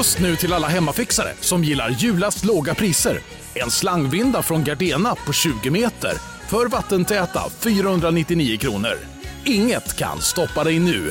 [0.00, 3.20] Just nu till alla hemmafixare som gillar julast låga priser.
[3.54, 6.12] En slangvinda från Gardena på 20 meter
[6.48, 8.98] för vattentäta 499 kronor.
[9.44, 11.10] Inget kan stoppa dig nu.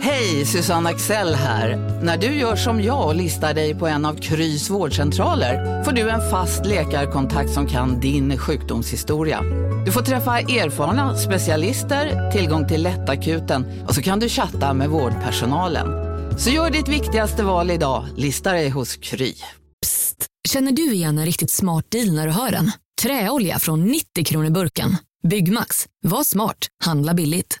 [0.00, 1.76] Hej, Susanne Axel här.
[2.02, 6.10] När du gör som jag och listar dig på en av Krys vårdcentraler får du
[6.10, 9.42] en fast läkarkontakt som kan din sjukdomshistoria.
[9.86, 16.07] Du får träffa erfarna specialister, tillgång till lättakuten och så kan du chatta med vårdpersonalen.
[16.38, 19.34] Så gör ditt viktigaste val idag, listar dig hos Kry.
[19.82, 20.26] Psst!
[20.48, 22.72] Känner du igen en riktigt smart deal när du hör den?
[23.02, 24.96] Träolja från 90 kronor burken.
[25.28, 25.86] Byggmax.
[26.02, 26.56] Var smart.
[26.84, 27.58] Handla billigt.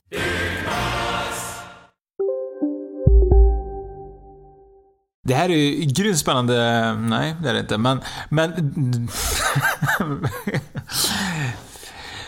[5.28, 6.54] Det här är ju grymt spännande.
[6.94, 7.78] Nej, det är det inte.
[7.78, 8.00] Men...
[8.30, 8.52] men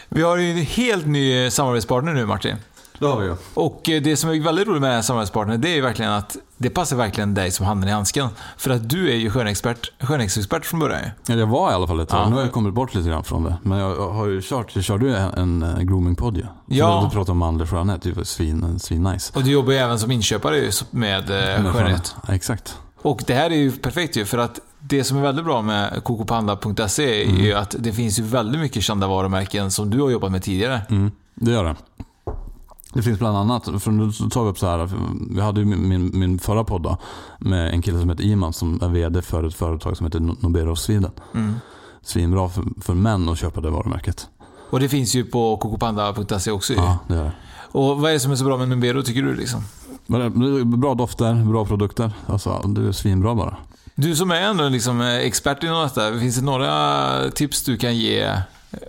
[0.09, 2.56] vi har ju en helt ny samarbetspartner nu, Martin.
[3.01, 3.37] Det har vi ju.
[3.55, 6.13] Och eh, det som är väldigt roligt med den här samarbetspartnern, det är ju verkligen
[6.13, 8.29] att det passar verkligen dig som handen i handsken.
[8.57, 11.01] För att du är ju skönexpert, skönhetsexpert från början.
[11.27, 12.20] Ja, jag var i alla fall ett tag.
[12.20, 12.29] Ja.
[12.29, 13.57] Nu har jag kommit bort lite grann från det.
[13.62, 16.45] Men jag har ju kört, jag körde ju en, eh, groomingpodd ju.
[16.67, 17.01] Ja.
[17.01, 19.33] Så Du pratade om manlig skönhet, det var svin, svin nice.
[19.37, 22.14] Och du jobbar ju även som inköpare med eh, skönhet.
[22.27, 22.79] Ja, exakt.
[23.03, 26.05] Och det här är ju perfekt ju, för att det som är väldigt bra med
[26.05, 30.33] kokopanda.se är ju att det finns ju väldigt mycket kända varumärken som du har jobbat
[30.33, 30.81] med tidigare.
[30.91, 31.77] Mm, det gör det.
[32.92, 34.88] Det finns bland annat, för nu tar vi upp så här,
[35.30, 36.98] vi hade ju min, min, förra podd då,
[37.38, 40.77] med en kille som heter Iman som är VD för ett företag som heter Nobero
[40.77, 41.11] Sweden.
[41.34, 41.55] Mm.
[42.02, 44.28] Svinbra för, för män att köpa det varumärket.
[44.70, 46.74] Och det finns ju på kokopanda.se också.
[46.74, 47.33] Ja, det gör det.
[47.72, 49.61] Och vad är det som är så bra med Numbero tycker du liksom?
[50.08, 52.12] Är Bra dofter, bra produkter.
[52.27, 53.56] Alltså, det är svinbra bara.
[53.94, 57.96] Du som är ändå liksom eh, expert inom detta, finns det några tips du kan
[57.96, 58.36] ge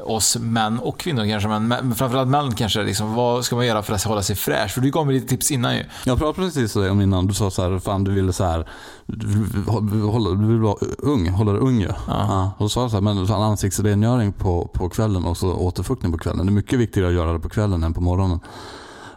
[0.04, 2.84] oss män och kvinnor kanske, men men framförallt män kanske.
[2.84, 4.72] Liksom, vad ska man göra för att hålla sig fräsch?
[4.72, 5.84] För du gav mig lite tips innan ju.
[6.06, 8.70] Jag pratade precis om innan, du sa så här, fan du ville så här,
[9.06, 11.90] du vill, hålla, du vill vara ung, hålla dig ung ju.
[12.08, 12.52] Ja.
[12.58, 15.54] Och då sa jag så här, men så här, ansiktsrengöring på, på kvällen och så
[15.54, 16.46] återfuktning på kvällen.
[16.46, 18.40] Det är mycket viktigare att göra det på kvällen än på morgonen.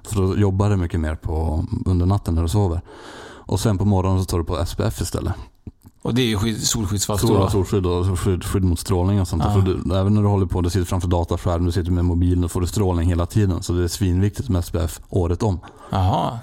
[0.02, 2.80] För då jobbar du mycket mer på, under natten när du sover.
[3.46, 5.34] Och sen på morgonen så tar du på SPF istället.
[6.04, 7.48] Och det är ju skydd, solskyddsfaktor.
[7.48, 9.42] Solskydd och skydd, skydd mot strålning och sånt.
[9.46, 9.62] Ja.
[9.66, 12.48] Du, även när du håller på, du sitter framför dataskärm, du sitter med mobilen, då
[12.48, 13.62] får du strålning hela tiden.
[13.62, 15.60] Så det är svinviktigt med SPF året om.
[15.90, 16.38] Jaha.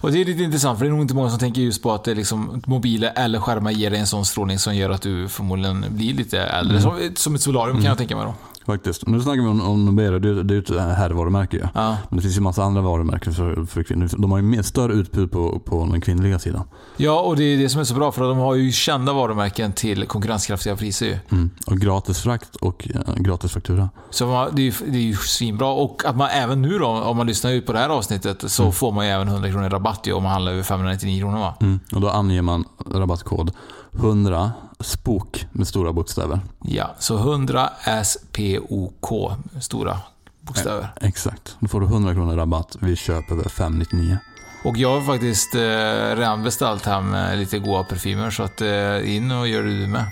[0.00, 1.92] Och det är lite intressant, för det är nog inte många som tänker just på
[1.92, 5.02] att det är liksom, mobiler eller skärmar ger dig en sån strålning som gör att
[5.02, 6.78] du förmodligen blir lite äldre.
[6.78, 6.82] Mm.
[6.82, 8.34] Som, som ett solarium kan jag tänka mig då.
[8.68, 9.06] Faktiskt.
[9.06, 11.62] Nu snackar vi om, om Nobero, det, är- det är ju ett herrvarumärke ju.
[11.74, 11.96] Ja.
[12.08, 14.08] Men det finns ju massa andra varumärken för, för kvinnor.
[14.18, 16.64] De har ju mer större utbud på, på den kvinnliga sidan.
[16.96, 19.12] ja, och det är det som är så bra, för att de har ju kända
[19.12, 21.16] varumärken till konkurrenskraftiga priser ju.
[21.30, 21.50] Mm.
[21.66, 23.88] Och gratis frakt och eh, gratis faktura.
[24.10, 25.68] Så man, det, är ju, det är ju svinbra.
[25.68, 28.72] Och att man även nu då, om man lyssnar ut på det här avsnittet, så
[28.72, 31.38] får man ju även 100 kronor i rabatt ju, om man handlar över 599 kronor
[31.38, 31.54] va?
[31.60, 31.80] Mm.
[31.94, 32.64] Och då anger man
[32.94, 33.50] rabattkod
[33.92, 36.40] 100 SPOK med stora bokstäver.
[36.64, 37.70] Ja, så 100
[38.04, 39.98] SPOK, stora
[40.40, 40.88] bokstäver.
[41.00, 41.56] Exakt.
[41.60, 44.18] Då får du 100 kronor rabatt vid köp över 599.
[44.64, 49.14] Och jag har faktiskt eh, redan beställt hem eh, lite goda parfymer, så att eh,
[49.16, 50.04] in och gör det du med.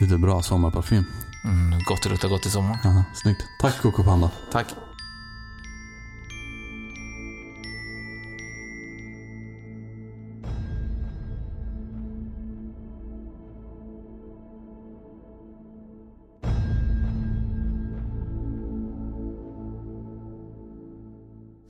[0.00, 1.04] Lite bra sommarparfym.
[1.44, 2.78] Mm, gott luktar gott i sommar.
[2.84, 3.42] Aha, snyggt.
[3.60, 4.30] Tack Coco Panda.
[4.52, 4.66] Tack.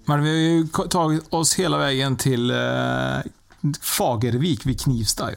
[0.04, 2.56] Men vi har ju tagit oss hela vägen till eh,
[3.81, 5.37] Fagervik vid Knivsta ju.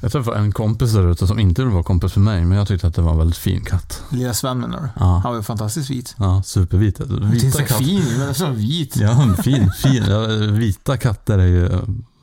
[0.00, 2.86] Jag träffade en kompis där ute som inte vara kompis med mig, men jag tyckte
[2.86, 4.02] att det var en väldigt fin katt.
[4.10, 4.88] Lilla Sven menar du?
[4.96, 5.20] Ja.
[5.22, 6.14] Han var ju fantastiskt vit.
[6.18, 7.00] Ja, supervit.
[7.00, 7.74] Vita så katter.
[7.84, 8.96] fin, men så vit.
[8.96, 10.04] Ja, fin, fin.
[10.58, 11.70] Vita katter är ju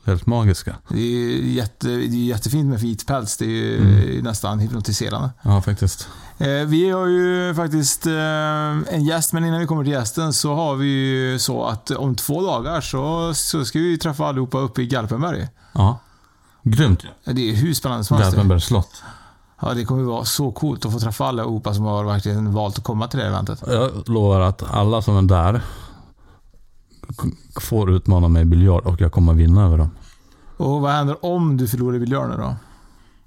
[0.06, 0.76] helt magiska.
[0.90, 3.38] Det är ju jätte, det är jättefint med vit päls.
[3.38, 4.24] Det är ju Mm.
[4.24, 5.30] nästan hypnotiserande.
[5.42, 6.08] Ja, faktiskt.
[6.38, 8.14] Eh, vi har ju faktiskt eh,
[8.94, 12.16] en gäst, men innan vi kommer till gästen så har vi ju så att om
[12.16, 15.48] två dagar så, så ska vi träffa allihopa uppe i Garpenberg.
[15.74, 16.00] Ja.
[16.64, 17.04] Grymt.
[17.24, 18.32] Ja, Det är hur spännande som helst.
[18.32, 19.04] Garpenbergs slott.
[19.62, 22.84] Ja, det kommer vara så coolt att få träffa allihopa som har verkligen valt att
[22.84, 23.64] komma till det här eventet.
[23.68, 25.62] Jag lovar att alla som är där
[27.60, 29.90] får utmana mig i biljard och jag kommer vinna över dem.
[30.58, 32.56] Och vad händer om du förlorar i biljard nu då?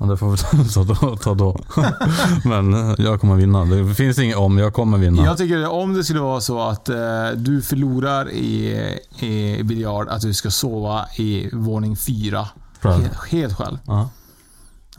[0.00, 1.16] Ja, det får vi ta då.
[1.16, 1.60] Ta då.
[2.44, 3.64] Men eh, jag kommer vinna.
[3.64, 5.24] Det finns inget om, jag kommer vinna.
[5.24, 6.96] Jag tycker om det skulle vara så att eh,
[7.36, 8.78] du förlorar i,
[9.18, 12.48] i biljard, att du ska sova i våning fyra.
[12.82, 13.78] Helt, helt själv.
[13.86, 14.08] Ja.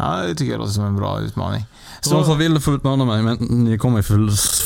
[0.01, 1.65] Ja, det tycker jag låter som en bra utmaning.
[2.01, 4.01] Så de som vill får utmana mig, men ni kommer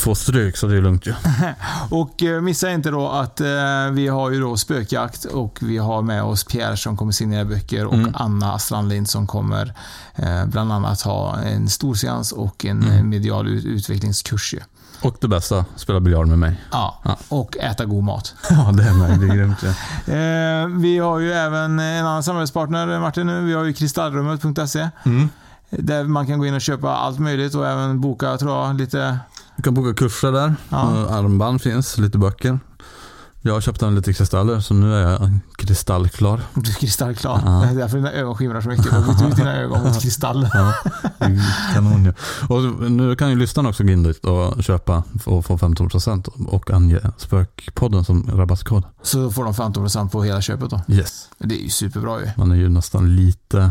[0.02, 1.14] få stryk så det är lugnt ju.
[1.90, 3.46] Och eh, missa inte då att eh,
[3.92, 7.86] vi har ju då spökjakt och vi har med oss Pierre som kommer signera böcker
[7.86, 8.12] och Mm.
[8.14, 9.74] Anna Strandlind som kommer
[10.16, 12.96] eh, bland annat ha en stor seans och en Mm.
[12.98, 14.60] eh, medial ut- utvecklingskurs ju.
[15.04, 16.60] Och det bästa, spela biljard med mig.
[16.72, 17.16] Ja, Ja.
[17.28, 18.34] och äta god mat.
[18.50, 19.20] Ja, det är med.
[19.20, 19.62] Det är grymt.
[20.06, 23.40] Eh, vi har ju även en annan samarbetspartner Martin nu.
[23.44, 24.88] Vi har ju kristallrummet.se.
[25.04, 25.28] Mm.
[25.70, 29.18] Där man kan gå in och köpa allt möjligt och även boka tror jag lite
[29.56, 30.54] Du kan boka kurser där.
[30.68, 31.08] Ja.
[31.10, 32.58] Armband finns, lite böcker.
[33.46, 36.40] Jag har köpt en lite kristaller så nu är jag kristallklar.
[36.54, 37.40] Du är kristallklar.
[37.44, 37.50] Ja.
[37.50, 38.84] Det är därför dina ögon skimrar så mycket.
[38.84, 40.48] Du har bytt ut dina ögon mot kristall.
[40.54, 40.72] Ja,
[41.74, 42.12] kanon ju.
[42.48, 46.70] Och nu kan ju lyssnarna också gå in dit och köpa och få 15% och
[46.70, 48.82] ange Spökpodden som rabattkod.
[49.02, 50.80] Så får de 15% på hela köpet då.
[50.88, 51.28] Yes.
[51.38, 52.30] Det är ju superbra ju.
[52.36, 53.70] Man är ju nästan lite...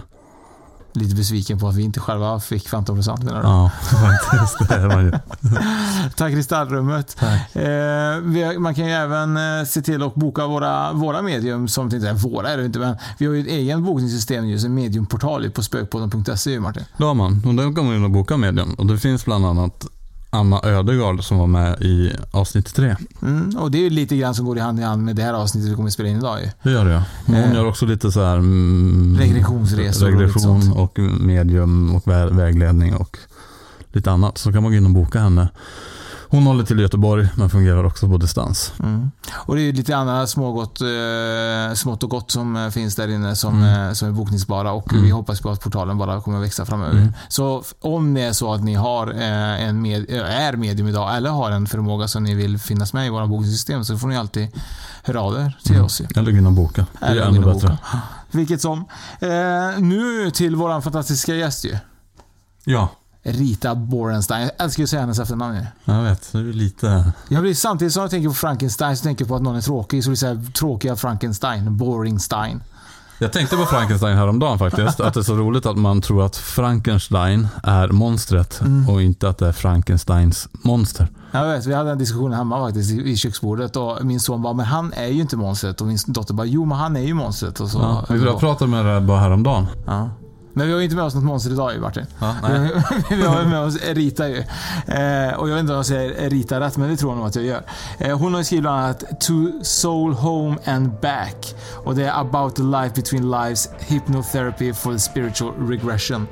[0.94, 3.48] Lite besviken på att vi inte själva fick 15% menar du?
[3.48, 4.69] Ja, faktiskt.
[4.69, 5.12] Det är man ju.
[6.16, 7.18] Tack Kristallrummet.
[7.19, 7.56] Tack.
[7.56, 12.10] Eh, man kan ju även eh, se till att boka våra, våra medium, som inte
[12.10, 15.50] är våra är det inte, men vi har ju ett egen bokningssystem just en mediumportal
[15.50, 16.84] på spökpodden.se Martin.
[16.98, 17.42] Det har man.
[17.45, 18.74] Och där kan man in och boka medium.
[18.74, 19.86] Och det finns bland annat
[20.33, 22.95] Anna Ödegard som var med i avsnitt tre.
[23.21, 25.24] Mm, och det är ju lite grann som går i hand i hand med det
[25.24, 26.50] här avsnittet vi kommer att spela in idag ju.
[26.63, 27.03] Det gör det ja.
[27.25, 27.53] Hon Eh.
[27.53, 28.38] gör också lite så här...
[28.38, 30.75] Mm, Regressionsresor och Regression sånt.
[30.77, 33.18] och medium och vä- vägledning och
[33.91, 34.38] lite annat.
[34.38, 35.50] Så kan man gå in och boka henne.
[36.33, 38.74] Hon håller till i Göteborg men fungerar också på distans.
[38.80, 39.12] Mm.
[39.33, 43.35] Och det är lite andra smågott, eh, smått och gott som eh, finns där inne
[43.35, 43.88] som, Mm.
[43.88, 45.03] eh, som är bokningsbara och Mm.
[45.03, 46.97] vi hoppas på att portalen bara kommer att växa framöver.
[46.97, 47.13] Mm.
[47.27, 51.18] Så om det är så att ni har eh, en med, eh, är medium idag
[51.18, 54.18] eller har en förmåga som ni vill finnas med i våra bokningssystem så får ni
[54.18, 54.47] alltid
[55.03, 55.85] höra av er till Mm.
[55.85, 56.01] oss.
[56.15, 56.85] Eller gå in och boka.
[57.00, 57.53] Det är ännu bättre.
[57.53, 57.77] boka.
[58.31, 58.85] Vilket som.
[59.19, 59.30] Eh,
[59.80, 61.77] nu till våran fantastiska gäst ju.
[62.63, 62.89] Ja,
[63.23, 64.41] Rita Borenstein.
[64.41, 66.29] Jag älskar att säga hennes efternamn jag vet.
[66.31, 67.11] Det är lite...
[67.29, 69.61] Jag blir samtidigt som jag tänker på Frankenstein så tänker jag på att någon är
[69.61, 70.03] tråkig.
[70.03, 71.77] Så blir det här tråkiga Frankenstein.
[71.77, 72.63] Boringstein.
[73.19, 74.99] Jag tänkte på Frankenstein häromdagen faktiskt.
[74.99, 78.89] Att det är så roligt att man tror att Frankenstein är monstret Mm.
[78.89, 81.07] och inte att det är Frankensteins monster.
[81.31, 84.65] Jag vet, vi hade en diskussion hemma faktiskt i, köksbordet och min son bara, men
[84.65, 85.81] han är ju inte monstret.
[85.81, 87.59] Och min dotter bara, jo men han är ju monstret.
[87.59, 89.67] Och så, Ja, jag pratade med det bara häromdagen.
[89.85, 90.09] Ja.
[90.55, 92.05] Men vi har ju inte med oss något monster idag ju Martin.
[92.19, 92.35] Ja,
[93.09, 94.38] vi har ju med oss Rita ju.
[94.88, 97.27] Eh, och jag vet inte om jag säger Rita rätt, men det tror jag nog
[97.27, 97.61] att jag gör.
[97.97, 99.33] Eh, hon har ju skrivit bland annat To
[99.63, 101.55] Soul Home and Back.
[101.83, 106.27] Och det är About the Life Between Lives Hypnotherapy for the Spiritual Regression.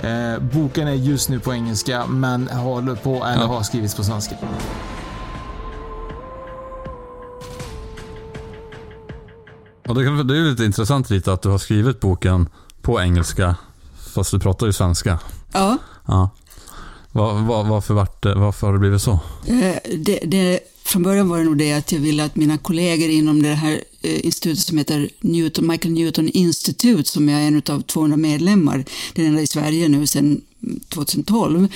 [0.00, 3.46] Eh, boken är just nu på engelska, men håller på, eller Ja.
[3.46, 4.36] har skrivits på svenska.
[9.88, 10.00] Och det,
[10.34, 12.48] är ju lite intressant lite att du har skrivit boken
[12.82, 13.56] på engelska
[14.16, 15.18] fast du pratar ju svenska.
[15.52, 16.30] Ja, Ja.
[17.12, 19.12] Var, var, varför, vart, det- varför har det blivit så?
[19.46, 23.08] eh, det, det, från början var det nog det att jag ville att mina kollegor
[23.10, 27.62] inom det här eh, institutet som heter Newton, Michael Newton Institute, som jag är en
[27.68, 28.84] av 200 medlemmar,
[29.14, 30.40] det är den enda i Sverige nu sedan
[30.88, 31.68] 2012,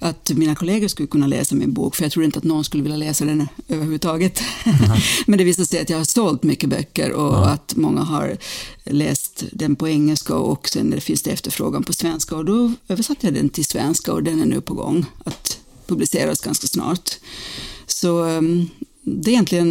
[0.00, 2.82] att mina kollegor skulle kunna läsa min bok, för jag tror inte att någon skulle
[2.82, 4.42] vilja läsa den överhuvudtaget.
[5.26, 8.36] Men det visade sig att jag har sålt mycket böcker och att många har
[8.84, 13.34] läst den på engelska och sen finns det efterfrågan på svenska och då översatte jag
[13.34, 17.10] den till svenska och den är nu på gång att publiceras ganska snart.
[17.86, 18.70] Så um,
[19.02, 19.68] det är egentligen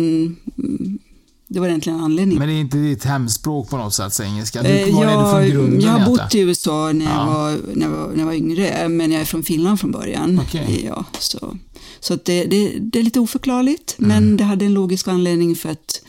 [0.57, 0.99] mm,
[1.47, 2.39] det var egentligen anledningen.
[2.39, 4.63] Men det är inte ditt hemspråk på något sätt, engelska?
[4.63, 7.25] Du, Eh, du från jag, grunden jag har bott i USA när jag, Ja.
[7.25, 10.39] var, när, jag var, när jag var yngre, men jag är från Finland från början.
[10.47, 10.83] Okej.
[10.87, 11.57] Ja, så
[11.99, 14.09] så att det, det, det är lite oförklarligt, Mm.
[14.09, 16.01] men det hade en logisk anledning för att,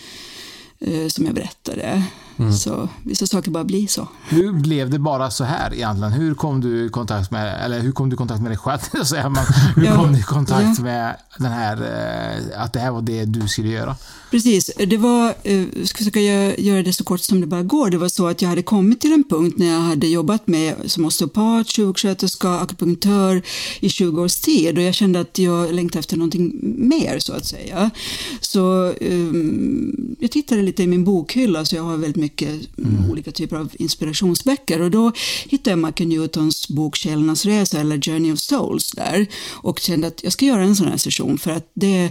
[0.80, 2.02] eh, som jag berättade.
[2.38, 2.52] Mm.
[2.52, 4.08] Så vissa saker bara blir så.
[4.28, 6.12] Hur blev det bara så här egentligen?
[6.12, 8.78] Hur kom du i kontakt med, eller hur kom du i kontakt med dig själv?
[9.76, 10.84] Hur Ja, kom du i kontakt ja.
[10.84, 13.96] med den här, eh, att det här var det du skulle göra?
[14.30, 17.62] Precis, det var, eh, jag ska försöka göra, göra det så kort som det bara
[17.62, 17.90] går.
[17.90, 20.74] Det var så att jag hade kommit till en punkt när jag hade jobbat med
[20.86, 23.42] som osteopat, sjuksköterska, akupunktör
[23.80, 27.46] i 20 års tid och jag kände att jag längtade efter någonting mer så att
[27.46, 27.90] säga.
[28.40, 33.32] Så um, jag tittade lite i min bokhylla så jag har väldigt mycket mm, olika
[33.32, 35.12] typer av inspirationsböcker och då
[35.48, 40.22] hittade jag Michael Newtons bok Själarnas resa eller Journey of Souls där och kände att
[40.22, 42.10] jag ska göra en sån här session för att det,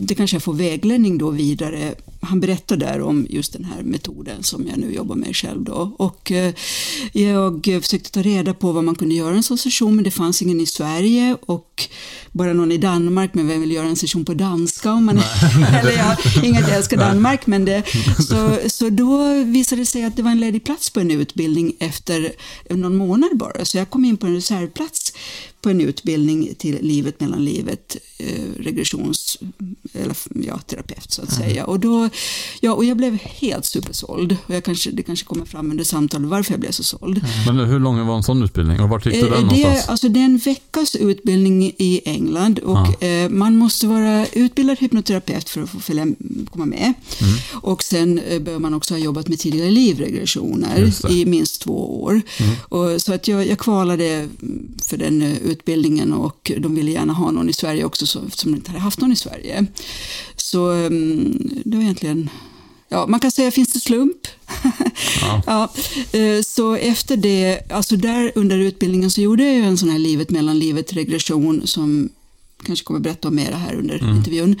[0.00, 1.94] det kanske jag får vägledning då vidare.
[2.26, 5.94] Han berättar där om just den här metoden som jag nu jobbar med själv då.
[5.98, 6.54] Och eh,
[7.12, 10.42] jag försökte ta reda på vad man kunde göra en sån session men det fanns
[10.42, 11.36] ingen i Sverige.
[11.46, 11.88] Och
[12.32, 15.18] bara någon i Danmark men vem vill göra en session på danska om man
[15.80, 17.82] eller ja, inget jag älskar Danmark men det
[18.28, 21.76] så, så då visade det sig att det var en ledig plats på en utbildning
[21.78, 22.32] efter
[22.70, 23.64] någon månad bara.
[23.64, 25.05] Så jag kom in på en reservplats
[25.60, 28.26] på en utbildning till livet mellan livet, eh,
[28.60, 29.38] regressions
[29.92, 31.48] eller, ja, terapeut så att Mm.
[31.48, 31.64] säga.
[31.64, 32.08] Och, då,
[32.60, 34.36] ja, och jag blev helt supersåld.
[34.46, 37.20] Och jag kanske, det kanske kommer fram under samtalet varför jag blev så såld.
[37.46, 39.88] Men hur lång var en sån utbildning och vart gick du den Eh, det, någonstans?
[39.88, 45.48] alltså, det är en veckas utbildning i England och eh, man måste vara utbildad hypnoterapeut
[45.48, 46.06] för att få följa,
[46.50, 46.92] komma med.
[47.20, 47.34] Mm.
[47.52, 51.04] Och sen eh, behöver man också ha jobbat med tidigare livregressioner det.
[51.08, 51.18] Mm.
[51.18, 52.22] i minst två år.
[52.68, 54.28] Och, så att jag, jag kvalade
[54.82, 58.52] för den eh, utbildningen och de ville gärna ha någon i Sverige också så, som
[58.52, 59.66] de inte hade haft någon i Sverige.
[60.36, 62.30] Så mm, det var egentligen
[62.88, 64.26] Ja, man kan säga finns det slump?
[65.46, 65.72] Ja.
[66.12, 69.98] eh, så efter det, alltså där under utbildningen så gjorde jag ju en sån här
[69.98, 72.08] livet mellan livet regression som
[72.64, 74.60] kanske kommer berätta om mera här under intervjun.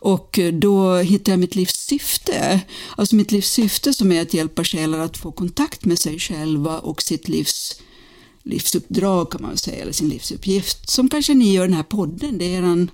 [0.00, 2.60] Och eh, då hittade jag mitt livs syfte.
[2.96, 6.78] Alltså mitt livs syfte som är att hjälpa själar att få kontakt med sig själva
[6.78, 7.80] och sitt livs
[8.44, 10.90] livsuppdrag kan man säga, eller sin livsuppgift.
[10.90, 12.90] Som kanske ni gör den här podden, det är en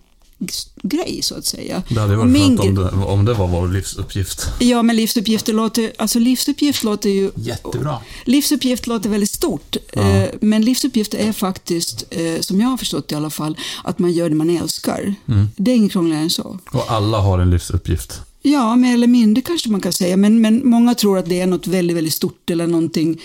[0.83, 1.83] grej så att säga.
[1.89, 4.47] Det hade varit min om det, om det var vår livsuppgift.
[4.59, 7.31] Ja, men livsuppgifter låter, alltså livsuppgift låter ju...
[7.35, 7.99] Jättebra.
[8.25, 13.15] Livsuppgift låter väldigt stort, eh, men livsuppgift är faktiskt, eh, som jag har förstått i
[13.15, 15.15] alla fall, att man gör det man älskar.
[15.57, 16.59] Det är inget krångligare än så.
[16.73, 18.21] Och alla har en livsuppgift.
[18.43, 21.47] Ja, mer eller mindre kanske man kan säga, men, men många tror att det är
[21.47, 23.21] något väldigt, väldigt stort eller någonting,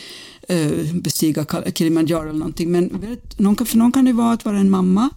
[0.47, 1.45] eh, bestiga
[1.75, 2.71] Kilimanjaro eller någonting.
[2.71, 5.09] Men någon kan, för någon kan det vara att vara en mamma.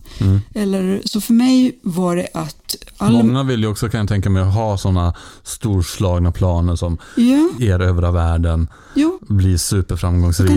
[0.54, 2.76] Eller, så för mig var det att...
[2.96, 7.50] Alla, Många vill ju också, kan jag tänka mig, ha sådana storslagna planer som Ja,
[7.60, 10.50] erövra världen, jo, bli superframgångsrik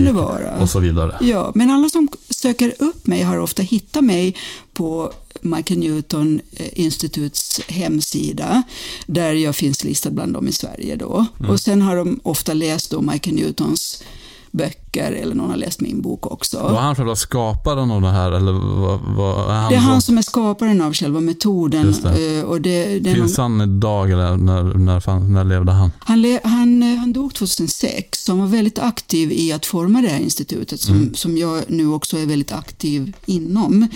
[0.60, 1.16] och så vidare.
[1.20, 4.36] Ja, men alla som söker upp mig har ofta hittat mig
[4.72, 8.62] på Michael Newton eh, instituts hemsida
[9.06, 10.96] där jag finns listad bland dem i Sverige.
[10.96, 11.26] Då.
[11.40, 11.50] Mm.
[11.50, 14.02] Och sen har de ofta läst då Michael Newtons
[14.50, 16.58] böcker eller någon har läst min bok också.
[16.58, 19.68] Var han själva skaparen av det här eller vad, vad är han?
[19.70, 21.86] Det är han som- är skaparen av själva metoden.
[21.86, 22.38] Just det.
[22.38, 25.90] eh, Och det, det Finns någon, han idag eller när, när, när levde han?
[25.98, 30.02] han, le, han, eh, han dog 2006, så han var väldigt aktiv i att forma
[30.02, 31.14] det här institutet som, Mm.
[31.14, 33.72] som jag nu också är väldigt aktiv inom.
[33.74, 33.88] Mm.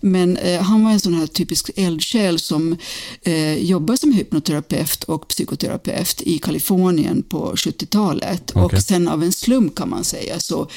[0.00, 2.76] Men eh, han var en sån här typisk eldsjäl som
[3.22, 8.52] eh, jobbar som hypnoterapeut och psykoterapeut i Kalifornien på 70-talet.
[8.54, 8.62] Okej.
[8.78, 10.68] Och sen av en slump kan man säga så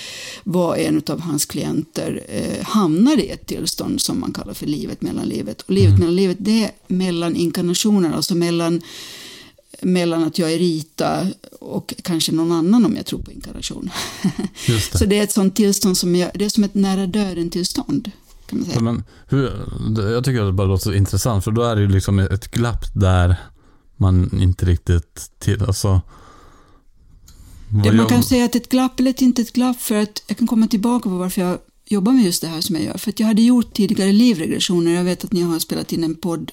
[0.44, 5.02] var en av hans klienter eh, hamnade i ett tillstånd som man kallar för livet
[5.02, 5.62] mellan livet.
[5.62, 5.84] Och Mm.
[5.84, 8.82] livet mellan livet det är mellan inkarnationer, alltså mellan
[9.82, 11.28] mellan att jag är Rita
[11.60, 13.90] och kanske någon annan om jag tror på inkarnation.
[14.68, 14.98] Det.
[14.98, 18.12] Så det är ett sånt tillstånd som jag, det är som ett nära döden-tillstånd.
[18.50, 18.80] Kan man säga.
[18.82, 19.52] Men hur,
[20.12, 22.52] jag tycker att det bara låter så intressant för då är det ju liksom ett
[22.52, 23.36] glapp där
[23.98, 26.02] man inte riktigt till, alltså.
[27.70, 30.24] Vad man gör- kan säga att ett glapp eller ett inte ett glapp för att
[30.28, 31.58] jag kan komma tillbaka på varför jag
[31.88, 32.98] jobbar med just det här som jag gör.
[32.98, 34.92] För att jag hade gjort tidigare livregressioner.
[34.92, 36.52] Jag vet att ni har spelat in en podd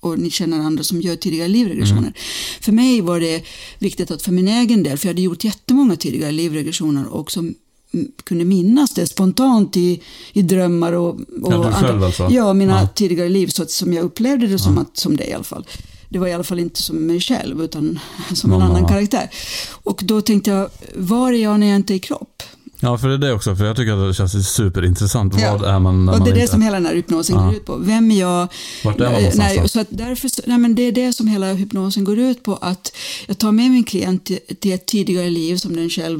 [0.00, 2.12] och ni känner andra som gör tidigare livregressioner.
[2.60, 3.44] För mig var det
[3.78, 7.54] viktigt att för min egen del, för jag hade gjort jättemånga tidigare livregressioner och som
[7.94, 10.02] mm, kunde minnas det spontant i,
[10.32, 12.28] i drömmar och, och Ja, du själv alltså?
[12.30, 12.88] Ja, mina Ja.
[12.88, 15.66] tidigare liv så att, som jag upplevde det som, att, som det i alla fall.
[16.14, 17.98] Det var i alla fall inte som mig själv utan
[18.34, 18.88] som Någon en annan annan.
[18.90, 19.30] karaktär.
[19.72, 22.42] Och då tänkte jag, var är jag när jag inte är i kropp?
[22.80, 23.56] Ja, för det är det också.
[23.56, 25.34] För jag tycker att det känns superintressant.
[25.40, 25.56] Ja.
[25.56, 26.52] Vad är man när och man det är det inte...
[26.52, 27.42] som hela den här hypnosen Ja.
[27.46, 27.76] går ut på.
[27.76, 28.48] Vem är jag?
[28.84, 31.28] Vart är man Eh, någonstans nej, så att därför, nej, men Det är det som
[31.28, 32.56] hela hypnosen går ut på.
[32.56, 32.92] Att
[33.26, 36.18] jag tar med min klient till, till ett tidigare liv som den själv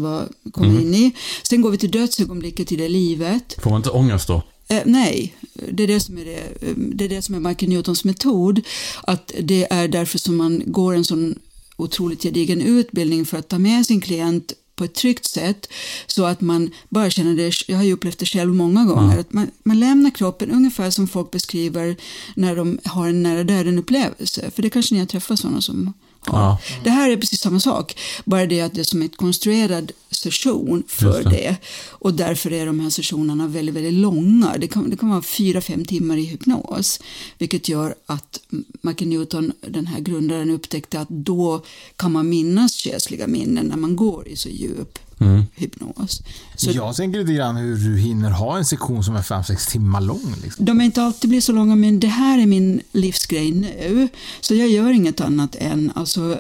[0.53, 0.81] kommer Mm.
[0.83, 1.13] in i.
[1.49, 3.57] Sen går vi till dödsögonblicket i det livet.
[3.63, 4.43] Får man inte ångest då?
[4.75, 5.37] Eh, nej,
[5.73, 8.61] det är det, som är det, eh, det är det som är Michael Newtons metod.
[9.03, 11.39] Att det är därför som man går en sån
[11.77, 15.69] otroligt gedigen utbildning för att ta med sin klient på ett tryggt sätt
[16.07, 19.33] så att man bara känner det, jag har ju upplevt det själv många gånger, att
[19.33, 21.97] man, man lämnar kroppen ungefär som folk beskriver
[22.37, 24.51] när de har en nära döden upplevelse.
[24.51, 25.93] För det kanske ni har träffat sådana som.
[26.27, 26.59] Ja.
[26.85, 30.83] Det här är precis samma sak, bara det att det är som en konstruerad session
[30.89, 31.31] för det.
[31.31, 31.57] det.
[31.89, 34.57] Och därför är de här sessionerna väldigt, väldigt långa.
[34.59, 37.01] Det kan, det kan vara fyra, fem timmar i hypnos.
[37.39, 38.41] Vilket gör att
[38.81, 41.65] Michael Newton, den här grundaren, upptäckte att då
[41.97, 45.43] kan man minnas själsliga minnen när man går i så djup Mm.
[45.55, 46.23] hypnos.
[46.57, 50.01] Så Jag tänker lite grann hur du hinner ha en sektion som är 5-6 timmar
[50.01, 50.35] lång.
[50.43, 50.65] Liksom.
[50.65, 54.09] De är inte alltid blir så långa, men det här är min livsgrej nu.
[54.41, 56.39] Så jag gör inget annat än, alltså,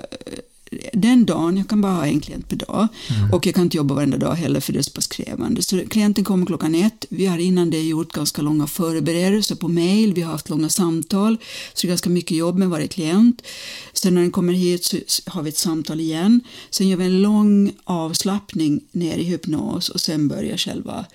[0.92, 2.88] den dagen, jag kan bara ha en klient per dag.
[3.32, 5.62] Och jag kan inte jobba varenda dag heller för det är så pass krävande.
[5.62, 10.14] Så klienten kommer klockan ett, vi har innan det gjort ganska långa förberedelser på mail,
[10.14, 11.36] vi har haft långa samtal,
[11.74, 13.42] så det är ganska mycket jobb med varje klient.
[13.92, 16.40] Sen när den kommer hit så har vi ett samtal igen,
[16.70, 21.06] sen gör vi en lång avslappning ner i hypnos och sen börjar själva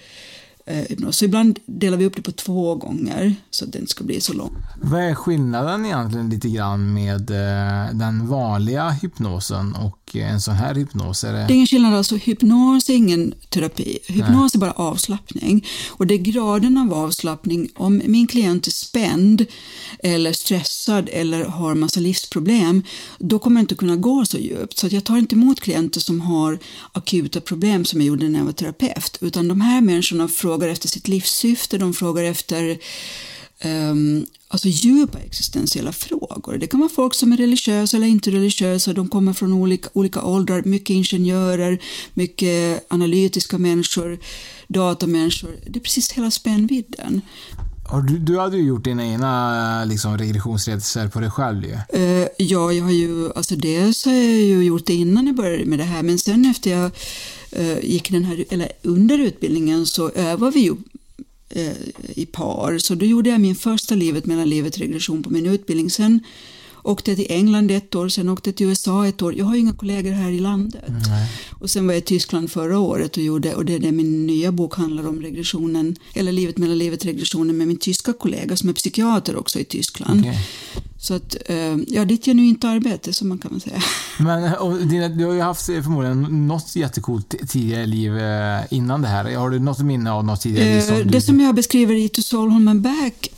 [0.70, 4.04] Eh, så ibland delar vi upp det på två gånger så att det inte ska
[4.04, 4.58] bli så långt.
[4.82, 10.56] Vad är skillnaden egentligen lite grann med eh, den vanliga hypnosen och och en sån
[10.56, 11.24] här hypnos?
[11.24, 11.40] Är det...
[11.40, 12.16] det är ingen skillnad alltså.
[12.16, 14.00] Hypnos är ingen terapi.
[14.08, 14.58] Hypnos Nej.
[14.58, 15.68] är bara avslappning.
[15.90, 17.70] Och det är graden av avslappning.
[17.76, 19.46] Om min klient är spänd
[20.04, 22.84] eller stressad eller har massa livsproblem,
[23.20, 24.78] då kommer jag inte kunna gå så djupt.
[24.78, 26.60] Så jag tar inte emot klienter som har
[26.92, 30.88] akuta problem som jag gjorde när jag var terapeut, utan de här människorna frågar efter
[30.88, 32.80] sitt livssyfte, de frågar efter
[33.66, 36.58] um, alltså djupa existentiella frågor.
[36.58, 40.22] Det kan vara folk som är religiösa eller inte religiösa, de kommer från olika, olika
[40.22, 41.80] åldrar, mycket ingenjörer,
[42.14, 44.20] mycket analytiska människor,
[44.68, 45.56] datamänniskor.
[45.68, 47.22] Det är precis hela spännvidden.
[48.08, 52.00] Du, du hade ju gjort dina egna liksom, regressionsresor på dig själv ju.
[52.00, 55.66] Uh, ja, jag har ju, alltså dels har jag ju gjort det innan jag började
[55.66, 56.92] med det här, men sen efter jag
[57.60, 60.76] uh, gick den här, eller under utbildningen så övade vi ju
[61.56, 61.72] uh,
[62.16, 62.78] i par.
[62.78, 65.90] Så då gjorde jag min första livet mellan livet regression på min utbildning.
[65.90, 66.20] Sen
[66.84, 69.36] åkte jag till England ett år, sen åkte jag till USA ett år.
[69.36, 70.84] Jag har inga kollegor här i landet.
[70.88, 71.30] Nej.
[71.50, 74.28] Och sen var jag i Tyskland förra året och gjorde, och det är det min
[74.28, 78.70] nya bok handlar om, regressionen, eller livet mellan livet regressionen med min tyska kollega som
[78.70, 80.20] är psykiater också i Tyskland.
[80.20, 80.36] Okay.
[81.02, 81.56] Så att, eh,
[81.88, 83.82] ja, det är ett genuint arbete, som man kan säga.
[84.20, 89.08] Men och dina, du har ju haft förmodligen något jättecoolt tidigare liv eh, innan det
[89.08, 89.36] här.
[89.36, 90.82] Har du något minne av något tidigare liv?
[90.82, 91.04] Som du...
[91.04, 93.30] Det som jag beskriver i To Soul Home and Back,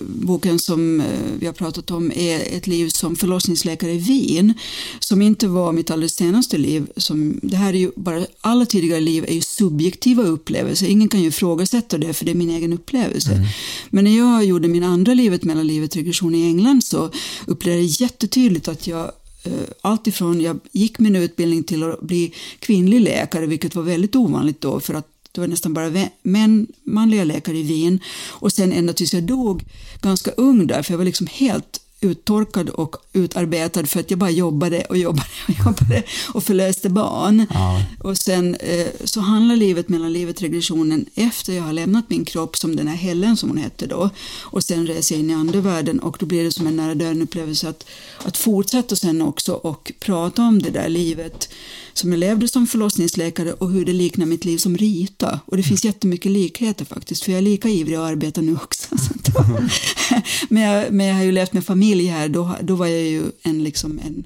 [0.00, 1.02] boken som
[1.38, 4.54] vi har pratat om, är ett liv som förlossningsläkare i Wien,
[5.00, 6.86] som inte var mitt alldeles senaste liv.
[6.96, 10.86] Som, det här är ju bara, alla tidigare liv är ju subjektiva upplevelser.
[10.86, 13.32] Ingen kan ju ifrågasätta det, för det är min egen upplevelse.
[13.32, 13.46] Mm.
[13.90, 17.07] Men när jag gjorde min andra livet mellan livet regression i England så
[17.46, 19.12] upplevde jag jättetydligt att jag
[19.44, 24.60] eh, alltifrån jag gick min utbildning till att bli kvinnlig läkare, vilket var väldigt ovanligt
[24.60, 28.00] då för att det var nästan bara män, manliga läkare i Wien.
[28.28, 29.64] Och sen ända tills jag dog
[30.00, 34.30] ganska ung där, för jag var liksom helt uttorkad och utarbetad för att jag bara
[34.30, 36.02] jobbade och jobbade och jobbade
[36.34, 37.46] och förlöste barn.
[37.50, 37.82] Ja.
[37.98, 42.56] Och sen eh, så handlar livet mellan livet regressionen efter jag har lämnat min kropp
[42.56, 44.10] som den här Helen som hon hette då.
[44.40, 47.22] Och sen reser jag in i andevärlden och då blir det som en nära döden
[47.22, 47.86] upplevelse att,
[48.24, 51.48] att fortsätta sen också och prata om det där livet
[51.92, 55.40] som jag levde som förlossningsläkare och hur det liknar mitt liv som Rita.
[55.44, 55.92] Och det finns mm.
[55.92, 58.88] jättemycket likheter faktiskt, för jag är lika ivrig att arbeta nu också.
[60.48, 63.22] men, jag, men jag har ju levt med familj här, då, då var jag ju
[63.42, 64.24] en, liksom en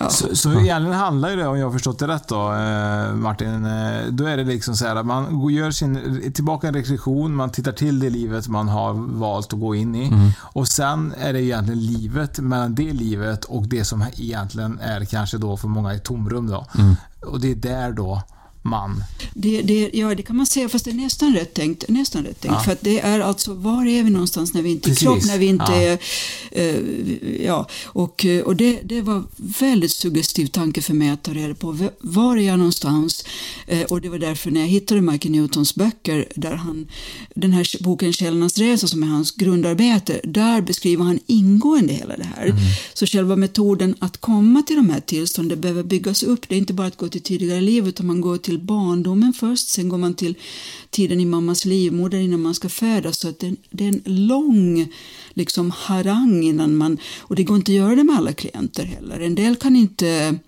[0.00, 0.10] Ja.
[0.10, 3.64] Så, så egentligen handlar ju det, om jag har förstått det rätt då, eh, Martin,
[3.64, 7.50] eh, då är det liksom så här att man gör sin, tillbaka en rekreation, man
[7.50, 10.06] tittar till det livet man har valt att gå in i.
[10.06, 10.30] Mm.
[10.38, 15.38] Och sen är det egentligen livet mellan det livet och det som egentligen är kanske
[15.38, 16.66] då för många ett tomrum då.
[16.78, 16.94] Mm.
[17.26, 18.22] Och det är där då
[18.64, 19.04] man.
[19.34, 21.88] Det, det, ja, det kan man säga, fast det är nästan rätt tänkt.
[21.88, 22.54] Nästan rätt tänkt.
[22.54, 22.60] Ja.
[22.60, 25.38] För att det är alltså, var är vi någonstans när vi inte är kropp, när
[25.38, 25.82] vi inte ja.
[25.82, 25.98] är...
[26.58, 31.54] Uh, ja, och, och det, det var väldigt suggestiv tanke för mig att ta reda
[31.54, 31.88] på.
[32.00, 33.24] Var är jag någonstans?
[33.72, 36.88] Uh, och det var därför när jag hittade Michael Newtons böcker, där han,
[37.34, 42.28] den här boken Källornas resa som är hans grundarbete, där beskriver han ingående hela det
[42.36, 42.46] här.
[42.46, 42.58] Mm.
[42.94, 46.48] Så själva metoden att komma till de här tillstånden behöver byggas upp.
[46.48, 49.32] Det är inte bara att gå till tidigare liv, utan man går till till barndomen
[49.32, 50.34] först, sen går man till
[50.90, 53.18] tiden i mammas livmoder innan man ska födas.
[53.18, 54.88] Så att det, det är en lång
[55.34, 56.98] liksom, harang innan man...
[57.18, 59.20] Och det går inte att göra det med alla klienter heller.
[59.20, 60.38] En del kan inte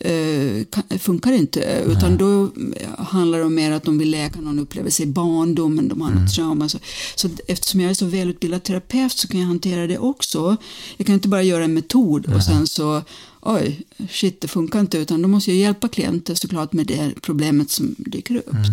[0.00, 1.84] eh, funkar inte.
[1.86, 2.50] Utan då
[2.98, 6.22] handlar det om mer att de vill läka någon upplevelse i barndomen, de har mm.
[6.22, 6.68] något trauma.
[6.68, 6.78] Så,
[7.14, 10.56] så eftersom jag är så välutbildad terapeut så kan jag hantera det också.
[10.96, 13.02] Jag kan inte bara göra en metod och sen så
[13.40, 17.70] oj, shit det funkar inte, utan då måste jag hjälpa klienter såklart med det problemet
[17.70, 18.52] som dyker upp.
[18.52, 18.64] Mm.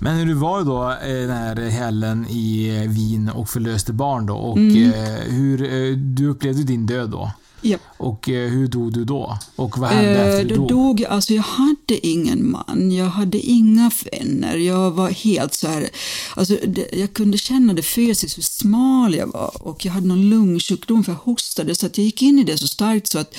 [0.00, 4.34] Men hur du var då eh, den här helgen i Wien och förlöste barn då
[4.34, 4.92] och mm.
[4.92, 7.32] Eh, hur du upplevde din död då?
[7.62, 7.78] Ja.
[7.96, 9.38] Och eh, hur dog du då?
[9.56, 10.68] Och vad hände eh, efter du dog?
[10.68, 11.04] dog?
[11.04, 14.56] Alltså jag hade ingen man, jag hade inga vänner.
[14.56, 15.88] Jag var helt så här,
[16.36, 20.30] alltså det, jag kunde känna det fysiskt hur smal jag var och jag hade någon
[20.30, 23.34] lungsjukdom för jag hostade så att jag gick in i det så starkt så att,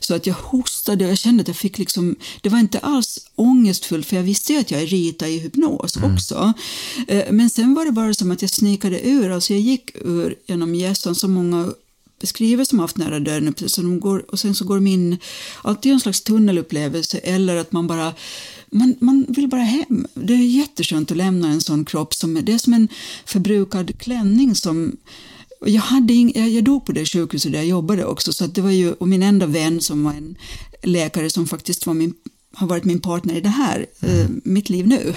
[0.00, 3.18] så att jag hostade och jag kände att jag fick liksom, det var inte alls
[3.34, 6.14] ångestfullt för jag visste ju att jag är Rita i hypnos mm.
[6.14, 6.52] också.
[7.08, 10.34] Eh, men sen var det bara som att jag snikade ur, alltså jag gick ur
[10.46, 11.72] genom gässan som många
[12.20, 15.18] beskriver som haft nära döden så de går, och sen så går de in
[15.62, 18.14] alltid i en slags tunnelupplevelse eller att man bara
[18.70, 20.06] man, man vill bara hem.
[20.14, 22.14] Det är jätteskönt att lämna en sån kropp.
[22.14, 22.88] Som, det är som en
[23.24, 24.96] förbrukad klänning som
[25.60, 28.60] jag, hade ing, jag, jag dog på det sjukhuset där jag jobbade också, så det
[28.60, 30.36] var ju, och min enda vän som var en
[30.82, 32.14] läkare som faktiskt var min
[32.58, 35.14] har varit min partner i det här, eh, mitt liv nu.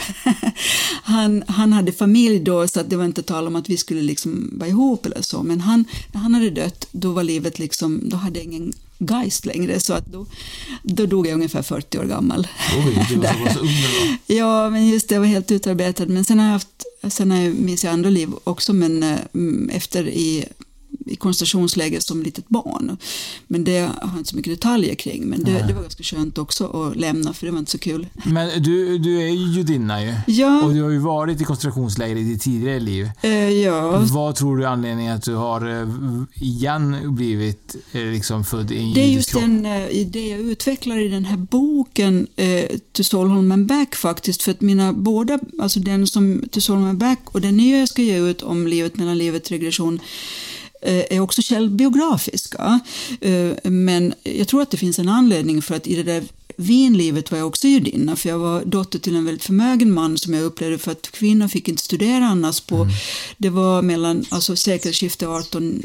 [1.04, 4.02] han, han hade familj då så att det var inte tal om att vi skulle
[4.02, 8.02] liksom vara ihop eller så, men han, när han hade dött då var livet liksom,
[8.04, 8.74] då hade jag ingen
[9.10, 10.26] geist längre så att då,
[10.84, 12.48] då dog jag ungefär 40 år gammal.
[12.86, 13.70] Oj, du var så ung.
[14.26, 16.06] Ja, men just det, jag var helt utarbetad.
[16.06, 19.20] Men sen har jag haft, sen har jag, minns jag andra liv också, men eh,
[19.34, 20.46] mm, efter i,
[21.06, 22.98] i koncentrationsläger som litet barn.
[23.48, 25.26] Men det har jag inte så mycket detaljer kring.
[25.26, 28.08] Men det, det var ganska skönt också att lämna, för det var inte så kul.
[28.26, 30.14] Men du, du är ju judinna ju.
[30.28, 30.62] Ja.
[30.64, 33.10] Och du har ju varit i koncentrationsläger i ditt tidigare liv.
[33.22, 35.88] Eh, ja, Vad tror du är anledningen att du har eh,
[36.44, 39.42] igen blivit eh, liksom född i en Det är judisk just kropp?
[39.42, 44.42] den eh, idé jag utvecklar i den här boken eh, To Solholm and Back faktiskt.
[44.42, 47.88] För att mina båda, alltså den som To Solholm and Back och den nya jag
[47.90, 50.02] ska ge ut om livet mellan livet regression eh,
[50.82, 52.80] är också självbiografiska.
[53.22, 56.24] Eh, men jag tror att det finns en anledning för att i det där
[56.56, 60.34] Wienlivet var jag också judinna, för jag var dotter till en väldigt förmögen man som
[60.34, 62.88] jag upplevde för att kvinnor fick inte studera annars på,
[63.38, 65.84] det var mellan, alltså sekelskiftet 18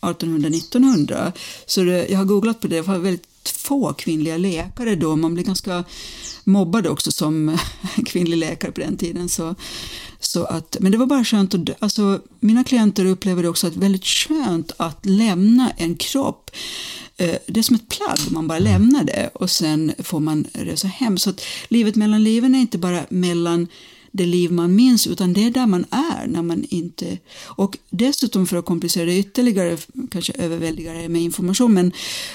[0.00, 1.32] 1800-1900.
[1.66, 5.16] Så det, jag har googlat på det, det var väldigt få kvinnliga läkare då.
[5.16, 5.84] Man blev ganska
[6.44, 7.58] mobbad också som
[8.06, 9.28] kvinnlig läkare på den tiden.
[9.28, 9.54] Så,
[10.20, 13.72] så att, men det var bara skönt att, alltså, mina klienter upplever det också att
[13.72, 16.50] det är väldigt skönt att lämna en kropp.
[17.16, 20.88] Eh, Det är som ett plagg, man bara lämnar det och sen får man resa
[20.88, 21.18] hem.
[21.18, 23.66] Så att livet mellan liven är inte bara mellan
[24.12, 27.18] det liv man minns, utan det är där man är när man inte...
[27.44, 29.78] Och dessutom för att komplicera det ytterligare,
[30.10, 31.92] kanske överväldiga det med information, men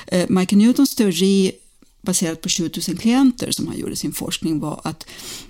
[0.08, 1.52] eh, Michael Newtons teori
[2.02, 5.06] baserat på 7000 klienter som han gjorde sin forskning var att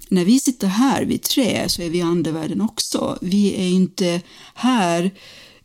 [0.10, 3.18] när vi sitter här, vi tre, så är vi i andevärlden också.
[3.22, 4.22] Vi är inte
[4.54, 5.12] här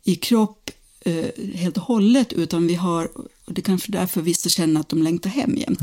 [0.03, 0.69] i kropp
[1.05, 3.11] eh, helt och hållet, utan vi har,
[3.49, 5.79] och det är kanske därför vissa känner att de längtar hem jämt.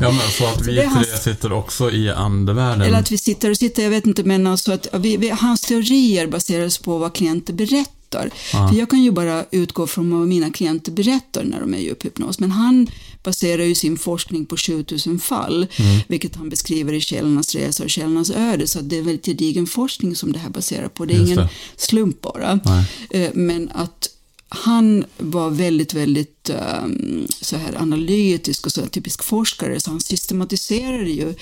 [0.00, 2.82] Ja, men så att vi hans- tre sitter också i andevärlden.
[2.82, 5.60] Eller att vi sitter och sitter, jag vet inte, men alltså att vi, vi, hans
[5.60, 8.30] teorier baseras på vad klienter berättar.
[8.50, 11.84] För jag kan ju bara utgå från vad mina klienter berättar när de är i
[11.84, 12.86] djuphypnos, men han
[13.22, 15.66] baserar ju sin forskning på 7000 fall,
[16.08, 20.16] vilket han beskriver i Källornas resa och Källornas öde, så det är väldigt gedigen forskning
[20.16, 21.04] som det här baserar på.
[21.04, 21.48] Det är Just ingen det.
[21.76, 22.60] slump bara.
[22.64, 22.84] Nej.
[23.10, 24.08] Eh, Men att
[24.54, 31.10] han var väldigt, väldigt ehm, så här analytisk och så typisk forskare, så han systematiserade
[31.10, 31.34] ju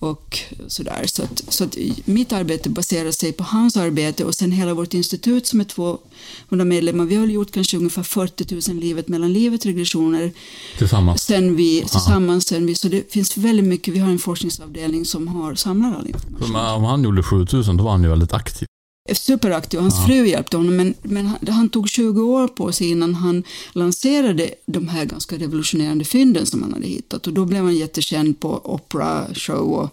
[0.00, 1.04] och sådär.
[1.06, 4.94] Så att, så att mitt arbete baserar sig på hans arbete och sen hela vårt
[4.94, 9.66] institut som är 200 medlemmar, vi har gjort kanske ungefär 40 000 livet mellan livet
[9.66, 10.32] regressioner
[10.78, 11.22] Tillsammans.
[11.22, 15.28] sen vi, tillsammans sen vi, så det finns väldigt mycket, vi har en forskningsavdelning som
[15.28, 16.48] har samlar all information.
[16.48, 18.65] Så Om han gjorde 7000 då var han ju väldigt aktiv.
[19.14, 19.80] Superaktiv.
[19.80, 23.44] Hans fru hjälpte honom, men, men han, han tog 20 år på sig innan han
[23.72, 27.26] lanserade de här ganska revolutionerande fynden som han hade hittat.
[27.26, 29.90] Och då blev han jättekänd på opera show och,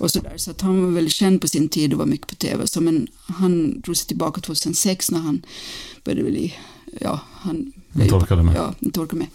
[0.00, 0.34] och sådär.
[0.36, 2.66] Så att han var väldigt känd på sin tid och var mycket på TV.
[2.66, 5.42] Så, men han drog sig tillbaka 2006 när han
[6.04, 6.54] började bli,
[7.00, 8.56] ja, han Inte orkade med.
[8.56, 9.28] Ja, inte orkade med.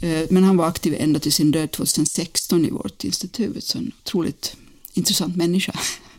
[0.00, 3.64] Eh, Men han var aktiv ända till sin död 2016 i vårt institut.
[3.64, 4.56] Så en otroligt
[4.94, 5.72] intressant människa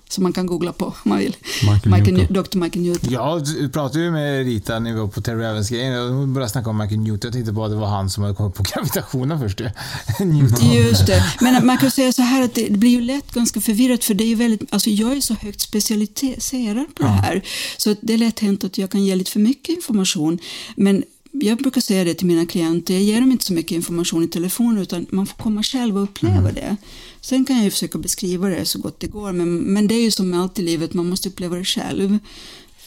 [0.10, 1.36] som man kan googla på om man vill.
[1.62, 2.44] Michael Michael, Newton.
[2.44, 2.58] Dr.
[2.58, 3.14] Michael Newton.
[3.14, 6.52] Ja, du pratade ju med Rita när vi var på Terry Evans-grejen och hon började
[6.52, 7.20] snacka om Michael Newton.
[7.24, 9.60] Jag tänkte bara att det var han som hade kommit på gravitationen först.
[10.20, 10.72] Newton.
[10.72, 11.24] Just det.
[11.42, 14.24] Men man kan säga så här att det blir ju lätt ganska förvirrat för det
[14.24, 17.44] är ju väldigt, alltså jag är så högt specialiserad på det här
[17.78, 20.40] så det är lätt hänt att jag kan ge lite för mycket information.
[20.76, 21.04] Men
[21.42, 24.28] jag brukar säga det till mina klienter, jag ger dem inte så mycket information i
[24.28, 26.78] telefon utan man får komma själv och uppleva det.
[27.22, 30.02] Sen kan jag ju försöka beskriva det så gott det går men, men det är
[30.02, 32.20] ju som med allt i livet, man måste uppleva det själv.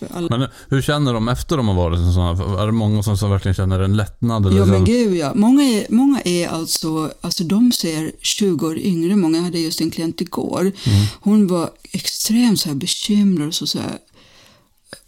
[0.09, 2.63] Men hur känner de efter de har varit en sån här?
[2.63, 4.47] Är det många som, som verkligen känner en lättnad?
[4.47, 5.33] Eller Ja men gud ja.
[5.35, 9.17] Många är, många är alltså, alltså de ser 20 år yngre.
[9.17, 10.73] Många hade just en klient igår.
[11.21, 13.99] Hon var extremt så här bekymrad och så, så här.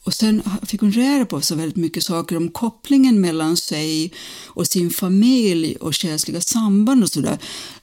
[0.05, 4.13] Och sen fick hon reda på så väldigt mycket saker om kopplingen mellan sig
[4.47, 7.39] och sin familj och själsliga samband och sådär.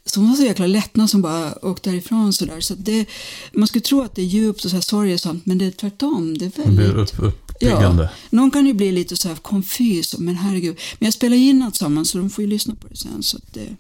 [0.06, 2.60] Så hon var så jäkla lättnad som bara åkte därifrån sådär.
[2.60, 3.06] Så det,
[3.54, 6.38] man skulle tro att det är djupt och så här sorgesamt men det är tvärtom.
[6.38, 6.78] Det är väldigt...
[6.78, 8.04] blir upp, uppiggande.
[8.04, 10.80] Ja, någon kan ju bli lite så här konfys, men herregud.
[11.00, 13.24] Men jag spelar in allt samman så de får ju lyssna på det sen.
[13.24, 13.76] Så att det,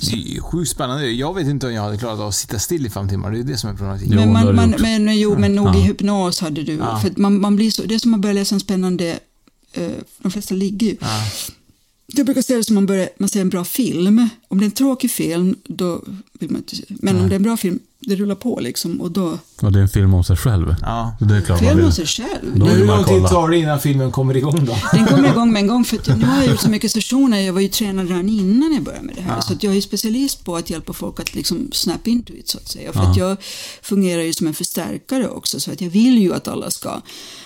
[0.00, 1.10] Det är ju sjukt spännande.
[1.10, 3.30] Jag vet inte om jag hade klarat av att sitta still i fem timmar.
[3.30, 4.16] Det är det som är problematiken.
[4.16, 5.84] Men, man, man, men, jo, men nog i Ja.
[5.84, 6.72] hypnos hade du.
[6.74, 7.00] Ja.
[7.00, 9.18] För man, man blir så, det är som att börja läsa en spännande...
[9.72, 10.96] Eh, de flesta ligger ju.
[11.00, 11.24] Ja.
[12.06, 14.28] Jag brukar säga det som man, börjar, man ser en bra film.
[14.48, 16.82] Om det är en tråkig film, då vill man inte se.
[16.88, 19.00] Men om det är en bra film, det rullar på liksom.
[19.00, 20.74] Och då, Och det är en film om sig själv.
[20.82, 21.16] Ja.
[21.18, 21.84] Så det är klart Film vill.
[21.86, 22.28] om sig själv.
[22.54, 23.28] Då hur man lång tid kolla.
[23.28, 24.76] tar det innan filmen kommer igång då?
[24.92, 27.40] Den kommer igång med en gång för att nu har jag gjort så mycket sessioner.
[27.40, 29.40] Jag var ju tränad redan innan jag började med det här.
[29.40, 32.48] Så att jag är ju specialist på att hjälpa folk att liksom snap into it
[32.48, 32.92] så att säga.
[32.92, 33.36] För att jag
[33.82, 35.60] fungerar ju som en förstärkare också.
[35.60, 37.00] Så att jag vill ju att alla ska,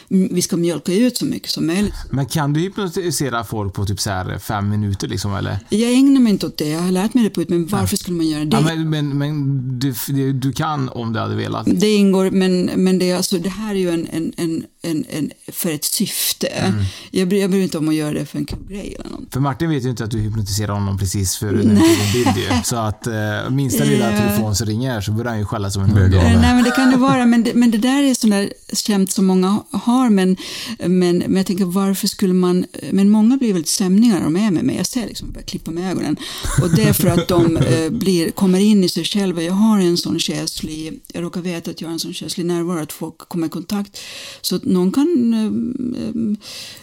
[0.08, 1.94] vi ska mjölka ut så mycket som möjligt.
[2.10, 5.58] Men kan du hypnotisera folk på typ så här fem minuter liksom eller?
[5.68, 6.68] Jag ägnar mig inte åt det.
[6.68, 8.56] Jag har lärt mig det på ut, men varför skulle man göra det?
[8.56, 9.92] Ja, men men, men du,
[10.32, 11.66] du, du kan om du hade velat.
[11.80, 15.04] Det ingår, men, men det, är alltså, det här är ju en, en, en, en,
[15.10, 16.46] en, för ett syfte.
[16.46, 16.84] Mm.
[17.10, 19.10] Jag, bryr, jag bryr mig inte om att göra det för en kul grej eller
[19.10, 19.32] något.
[19.32, 22.48] För Martin vet ju inte att du hypnotiserar honom precis för en egen bild ju.
[22.64, 24.18] Så att eh, minsta lilla Ja.
[24.18, 26.14] telefon som ringer så börjar han ju skälla som en hund.
[26.14, 27.26] Eh, Nej, men det kan det vara.
[27.26, 30.10] Men det, men det där är sånt där kämt som många har.
[30.10, 30.36] Men,
[30.78, 32.64] men, men jag tänker, varför skulle man...
[32.92, 34.76] Men många blir väldigt sömniga när de är med mig.
[34.76, 36.16] Jag ser liksom, jag börjar klippa med ögonen.
[36.62, 39.42] Och det är för att de eh, blir, kommer in i sig själva.
[39.42, 41.00] Jag har en sån känslig...
[41.12, 43.98] Jag råkar veta att jag har en sån känslig närvaro, att folk kommer i kontakt.
[44.40, 45.34] Så att någon kan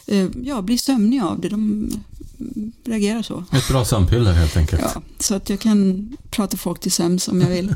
[0.07, 1.49] eh, eh, ja, bli sömnig av det.
[1.49, 1.89] De
[2.85, 3.43] reagerar så.
[3.51, 4.81] Ett bra sömnpiller helt enkelt.
[4.81, 7.75] Ja, så att jag kan prata folk till sömns om jag vill.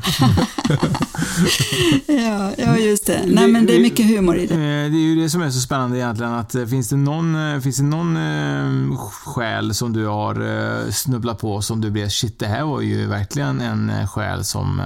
[2.06, 3.24] ja, ja, just det.
[3.26, 4.56] Nej, men det är mycket humor i Eh, det.
[4.56, 7.82] Det är ju det som är så spännande egentligen att finns det någon, finns det
[7.82, 12.80] någon eh, själ som du har snubblat på som du blev shit det här var
[12.80, 14.82] ju verkligen en själ som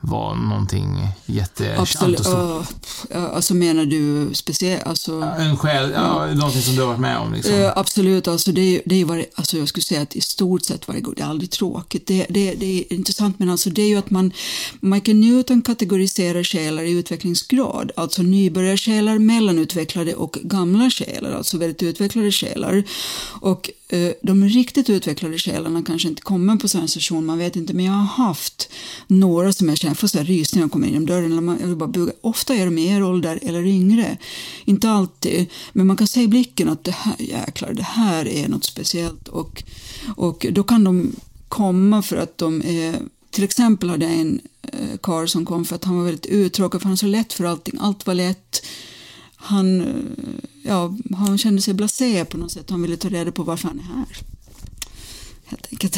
[0.00, 2.76] var någonting jättekänt och stort.
[3.14, 4.86] Uh, alltså menar du speciellt?
[4.86, 7.54] Alltså, En själ, ja, någonting som du har varit med om liksom.
[7.54, 11.14] Eh, absolut, alltså det, det varje, alltså jag skulle säga att i stort sett gång,
[11.16, 12.06] det är aldrig tråkigt.
[12.06, 14.32] Det, det, det är intressant, men alltså det är ju att man,
[14.80, 22.32] Michael Newton kategoriserar själar i utvecklingsgrad, alltså nybörjarsjälar, mellanutvecklade och gamla själar, alltså väldigt utvecklade
[22.32, 22.84] själar.
[23.40, 27.74] Och Eh, de riktigt utvecklade själarna kanske inte kommer på sån session, man vet inte,
[27.74, 28.70] men jag har haft
[29.06, 31.40] några som jag känner, får så här rysningar när de kommer in genom dörren, eller
[31.40, 32.12] man, jag vill bara buga.
[32.20, 34.16] ofta är de i er ålder eller yngre,
[34.64, 38.48] inte alltid, men man kan se i blicken att det här, jäklar, det här är
[38.48, 39.62] något speciellt och,
[40.16, 41.12] och då kan de
[41.48, 42.98] komma för att de är
[43.30, 46.80] till exempel hade jag en eh, karl som kom för att han var väldigt uttråkad,
[46.80, 47.74] för han var så lätt för allting.
[47.80, 48.66] Allt var lätt.
[49.40, 49.86] Han, eh,
[50.64, 52.70] ja, han kände sig blasé på något sätt.
[52.70, 54.06] Han ville ta reda på varför han är här.
[55.46, 55.96] Helt enkelt.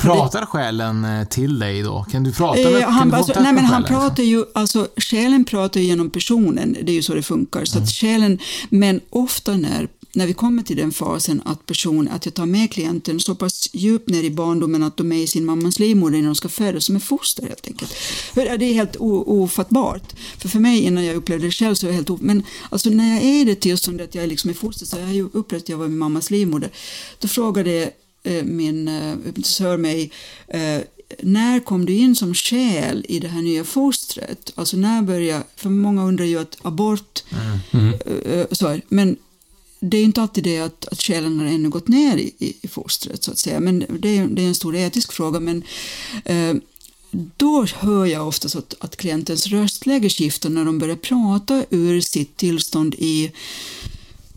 [0.00, 2.04] Pratar själen eh, till dig då?
[2.10, 5.44] Kan du prata med, Eh, han, alltså, nej, men han själen, pratar ju, alltså själen
[5.44, 7.64] pratar genom personen, det är ju så det funkar.
[7.64, 7.84] Så Mm.
[7.84, 8.38] att själen,
[8.70, 9.88] men ofta när,
[10.18, 13.70] när vi kommer till den fasen att person, att jag tar med klienten så pass
[13.72, 16.84] djupt ner i barndomen att de är i sin mammas livmoder när de ska födas
[16.84, 17.94] som är foster helt enkelt.
[18.34, 20.12] Det är helt ofattbart.
[20.38, 23.14] För för mig innan jag upplevde det själv så är det helt Men alltså när
[23.14, 25.28] jag är i det tillståndet att jag är liksom i foster så jag har ju
[25.32, 26.70] upplevt att jag var i min mammas livmoder.
[27.18, 27.90] Då frågade
[28.22, 30.12] eh, min eh, hypnotisör mig
[30.48, 30.80] eh,
[31.22, 34.52] när kom du in som själ i det här nya fostret?
[34.54, 37.24] Alltså när började, för många undrar ju att abort,
[38.24, 39.16] eh, så här, men
[39.80, 42.54] det är ju inte alltid det att, att själen har ännu gått ner i, i,
[42.62, 45.40] i fostret så att säga, men det är, det är en stor etisk fråga.
[45.40, 45.62] Men
[46.24, 46.54] eh,
[47.36, 52.36] då hör jag oftast att, att klientens röstläge skiftar när de börjar prata ur sitt
[52.36, 53.32] tillstånd i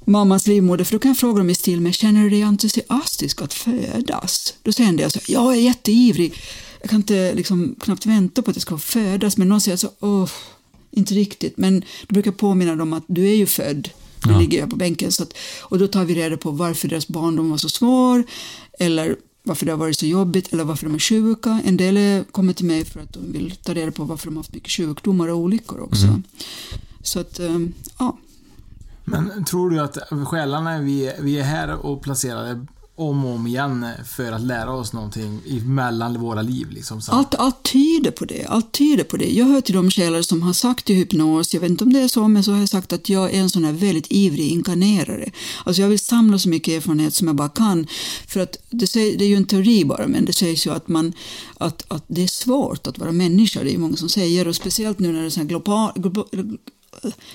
[0.06, 3.42] mammas livmoder, för då kan jag fråga dem i stil med känner du dig entusiastisk
[3.42, 4.54] att födas?
[4.64, 6.34] Då säger en del så alltså, ja, jag är jätteivrig.
[6.82, 9.90] Jag kan inte liksom, knappt vänta på att jag ska födas, men någon säger så,
[10.00, 10.30] åh,
[10.92, 11.58] inte riktigt.
[11.58, 13.90] Men då brukar jag påminna dem att du är ju född,
[14.24, 15.12] du ligger här på bänken.
[15.12, 18.24] Så att, och då tar vi reda på varför deras barndom var så svår,
[18.80, 21.62] eller varför det har varit så jobbigt eller varför de är sjuka.
[21.66, 24.44] En del kommer till mig för att de vill ta reda på varför de har
[24.44, 26.22] haft mycket sjukdomar och olyckor också.
[27.04, 28.18] Så att, ehm, ja.
[29.06, 33.86] Men tror du att själarna, vi, vi är här och placerade om och om igen
[34.06, 37.02] för att lära oss någonting mellan våra liv liksom?
[37.02, 37.12] Så.
[37.12, 38.46] Allt, allt tyder på det.
[38.46, 39.26] Allt tyder på det.
[39.26, 42.00] Jag hör till de själar som har sagt i hypnos, jag vet inte om det
[42.00, 44.48] är så, men så har jag sagt att jag är en sån här väldigt ivrig
[44.48, 45.32] inkarnerare.
[45.66, 47.88] Alltså jag vill samla så mycket erfarenhet som jag bara kan.
[48.28, 50.88] För att det, säger, det är ju en teori bara, men det sägs ju att,
[50.88, 51.14] man,
[51.58, 53.64] att, att det är svårt att vara människa.
[53.64, 55.92] Det är ju många som säger, och speciellt nu när det är så här global,
[55.96, 56.26] global,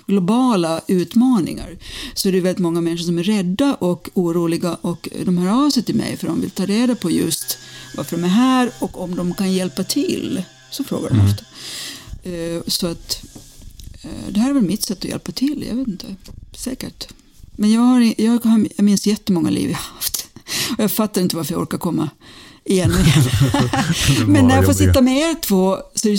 [0.07, 1.77] globala utmaningar
[2.15, 5.71] så är det väldigt många människor som är rädda och oroliga och de hör av
[5.71, 7.59] sig till mig för de vill ta reda på just
[7.97, 10.43] varför de är här och om de kan hjälpa till.
[10.71, 11.45] Så frågar de ofta.
[12.31, 13.25] Eh, Så att
[14.03, 16.07] eh, det här är väl mitt sätt att hjälpa till, jag vet inte.
[16.57, 17.09] Säkert.
[17.57, 20.27] Men jag, har, jag, har, jag minns jättemånga liv jag haft.
[20.79, 22.11] Och jag fattar inte varför jag orkar komma
[22.65, 23.23] igen och igen.
[24.27, 26.19] Men när jag får sitta med er två så är det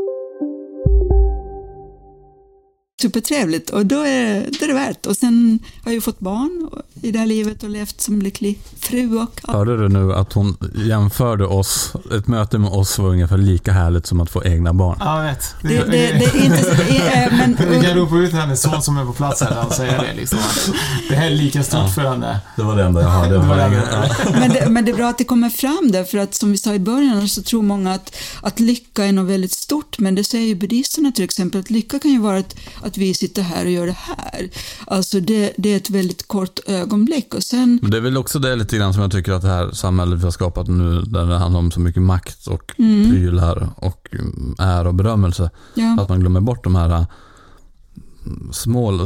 [3.01, 5.05] Supertrevligt och då är, då är det värt.
[5.05, 6.69] Och sen har jag ju fått barn
[7.01, 9.41] i det här livet och levt som lycklig fru och...
[9.47, 9.53] Ja.
[9.53, 14.05] Hörde du nu att hon jämförde oss, ett möte med oss var ungefär lika härligt
[14.05, 14.97] som att få egna barn?
[14.99, 15.55] Ja, jag vet.
[15.61, 16.63] Det, det, det är inte...
[16.63, 19.65] så- det är- Men, Vi kan ropa ut hennes son som är på plats här
[19.67, 20.39] och säga det liksom.
[21.09, 22.39] Det här är lika stort för henne.
[22.55, 23.33] Det var det enda jag hörde.
[23.33, 23.81] Det var det enda.
[23.91, 24.31] Ja.
[24.31, 26.57] men, det, men det är bra att det kommer fram där, för att som vi
[26.57, 30.23] sa i början så tror många att, att lycka är något väldigt stort, men det
[30.23, 32.55] säger ju buddhisterna till exempel, att lycka kan ju vara att,
[32.91, 34.49] att vi sitter här och gör det här.
[34.87, 38.39] Alltså det, det är ett väldigt kort ögonblick och sen Men det är väl också
[38.39, 41.25] det lite grann som jag tycker att det här samhället vi har skapat nu, där
[41.25, 45.49] det handlar om så mycket makt och prylar och mm, ära och berömmelse.
[45.73, 45.97] Ja.
[45.99, 47.05] Att man glömmer bort de här
[48.25, 48.99] mm, små,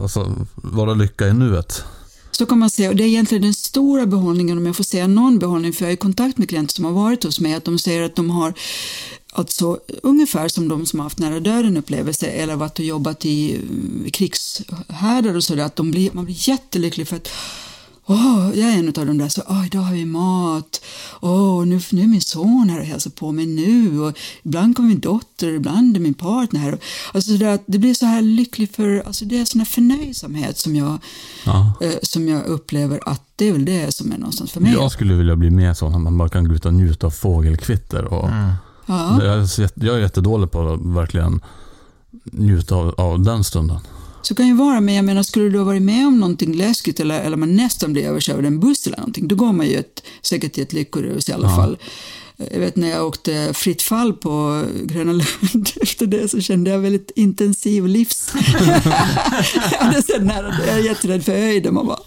[0.00, 1.84] alltså vara lycka i nuet.
[2.30, 5.06] Så kan man säga, och det är egentligen den stora behållningen, om jag får säga
[5.06, 7.64] någon behållning, för jag har ju kontakt med klienter som har varit hos mig, att
[7.64, 8.54] de säger att de har
[9.32, 13.54] Alltså ungefär som de som har haft nära döden upplevelse eller varit och jobbat i
[14.04, 17.28] eh, krigshärdar och sådär, att de blir, man blir jättelycklig för att
[18.06, 20.80] Åh, jag är en av de där, så åh, idag har vi mat.
[21.20, 24.00] Åh, nu, nu är min son här och hälsar på mig nu.
[24.00, 26.78] Och ibland kommer min dotter, ibland är min partner här.
[27.14, 30.58] Alltså det, att det blir så här lycklig för, alltså det är sån här förnöjsamhet
[30.58, 30.98] som jag,
[31.46, 31.72] Ja.
[31.80, 34.72] eh, som jag upplever att det är väl det som är någonstans för mig.
[34.72, 37.10] Jag skulle vilja bli mer sån att man bara kan gå ut och njuta av
[37.10, 38.04] fågelkvitter.
[38.04, 38.28] Och
[38.90, 39.24] Ja.
[39.24, 41.40] jag, är jag är jättedålig på att verkligen
[42.24, 43.78] njuta av, av den stunden.
[44.22, 47.00] Så kan ju vara, men jag menar skulle du ha varit med om någonting läskigt
[47.00, 49.74] eller, eller man nästan blir överkörd av en buss eller någonting, då går man ju
[49.74, 51.56] ett, säkert till ett lyckorus i alla Ja.
[51.56, 51.78] fall.
[52.52, 56.78] Jag vet när jag åkte fritt fall på Gröna Lund, efter det så kände jag
[56.78, 58.32] väldigt intensiv livs...
[59.72, 61.98] jag hade så nära, jag är jätterädd för höjden, man bara...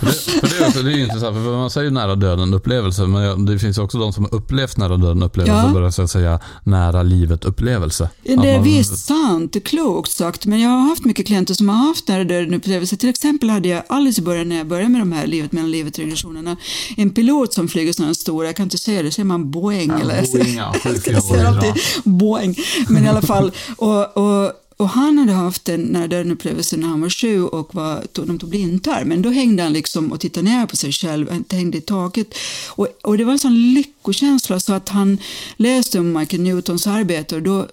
[0.00, 3.02] För det, för det, är, också- det är intressant, för man säger nära döden upplevelse,
[3.06, 5.66] men det finns också de som har upplevt nära döden upplevelse Ja.
[5.66, 8.08] och börjar säga nära livet upplevelse.
[8.22, 11.54] Det är man- visst sant, det är klokt sagt, men jag har haft mycket klienter
[11.54, 12.96] som har haft nära döden upplevelser.
[12.96, 15.70] Till exempel hade jag alldeles i början när jag började med de här livet mellan
[15.70, 16.56] livet regressionerna,
[16.96, 20.32] en pilot som flyger sådana stora, jag kan inte säga det, säger man Boeing eller?
[20.32, 20.74] Boeing, ja.
[21.22, 22.56] säger alltid Boeing,
[22.88, 23.52] men i alla fall.
[23.76, 27.74] Och, och, och han hade haft en nära döden upplevelse när han var sju och
[27.74, 30.92] var, tog- de tog blindtarm, men då hängde han liksom och tittade ner på sig
[30.92, 32.34] själv, han hängde i taket.
[32.68, 35.18] Och, och det var en sån lyckokänsla så att han
[35.56, 37.66] läste om Michael Newtons arbete och då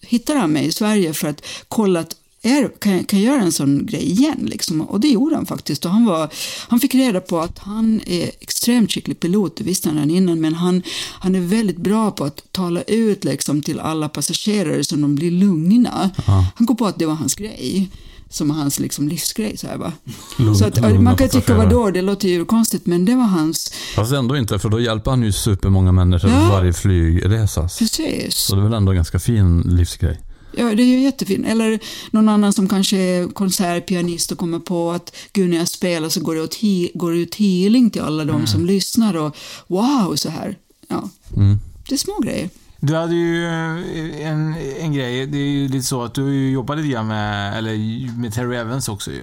[0.00, 3.52] hittade han mig i Sverige för att kolla att är, kan, kan jag göra en
[3.52, 4.38] sån grej igen?
[4.42, 4.80] Liksom?
[4.80, 5.84] Och det gjorde han faktiskt.
[5.84, 6.28] Och han, var,
[6.68, 10.40] han fick reda på att han är extremt skicklig pilot, det visste han redan innan,
[10.40, 10.82] men han,
[11.20, 15.30] han är väldigt bra på att tala ut liksom, till alla passagerare så de blir
[15.30, 16.10] lugna.
[16.56, 17.90] Han kom på att det var hans grej,
[18.28, 19.56] som hans liksom, livsgrej.
[19.56, 19.92] Så här, va?
[20.36, 23.24] Lugn- så att, lugna man kan tycka, vadå, det låter ju konstigt, men det var
[23.24, 26.48] hans, Fast ändå inte, för då hjälper han ju supermånga människor Ja.
[26.52, 27.60] varje flygresa.
[27.78, 28.34] precis.
[28.36, 30.20] Så det är väl ändå en ganska fin livsgrej.
[30.56, 31.46] Ja, det är ju jättefint.
[31.46, 31.78] Eller
[32.10, 36.20] någon annan som kanske är konsertpianist och kommer på att gud när jag spelar så
[36.20, 39.36] går det, åt he- går det ut healing till alla de som lyssnar och
[39.66, 40.56] wow, så här.
[40.88, 41.58] Ja, Mm.
[41.88, 42.50] det är små grejer.
[42.80, 46.76] Du hade ju eh, en, en grej, det är ju lite så att du jobbat
[46.76, 47.76] lite grann med, eller
[48.18, 49.22] med Terry Evans också ju.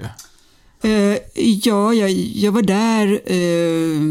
[0.84, 1.17] Eh,
[1.63, 4.02] ja, jag, jag var där eh,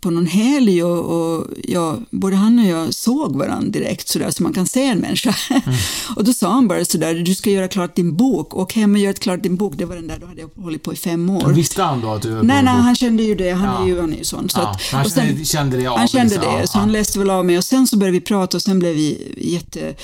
[0.00, 1.04] på någon helg och,
[1.38, 4.98] och ja, både han och jag såg varandra direkt sådär så man kan se en
[4.98, 5.34] människa.
[6.16, 9.00] och då sa han bara sådär, du ska göra klart din bok, och hem och
[9.00, 9.74] gör klart din bok.
[9.76, 11.52] Det var den där, då hade jag hållit på i fem år.
[11.52, 13.50] Visste han då att du Nej, nej, han kände ju det.
[13.50, 13.82] Han Ja.
[13.82, 14.48] är ju, han är ju sån.
[14.48, 16.54] Så Ja, att, han och sen- kände- kände det av Han kände liksom.
[16.54, 16.92] det, Ja, så han ja.
[16.92, 19.94] läste väl av mig och sen så började vi prata och sen blev vi jätte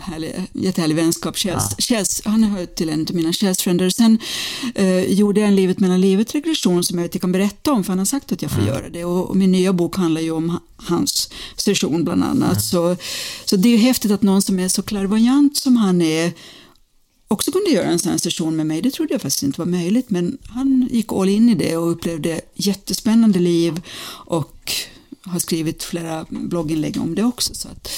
[0.00, 1.36] härlig, jättehärlig vänskap.
[1.36, 3.90] Kjells, Kjells, han hör till en av mina Kjells-fränder.
[3.90, 4.18] Sen
[4.74, 7.98] eh, gjorde jag en Livet mellan livet-regression som jag inte kan berätta om för han
[7.98, 9.04] har sagt att jag får göra det.
[9.04, 12.64] Och, och min nya bok handlar ju om ha- hans session bland annat.
[12.64, 12.96] Så,
[13.44, 16.32] så det är ju häftigt att någon som är så klärvoajant som han är
[17.28, 18.82] också kunde göra en sån här session med mig.
[18.82, 21.90] Det trodde jag faktiskt inte var möjligt, men han gick all in i det och
[21.90, 23.80] upplevde jättespännande liv
[24.26, 24.72] och
[25.22, 27.54] har skrivit flera blogginlägg om det också.
[27.54, 27.88] Så att,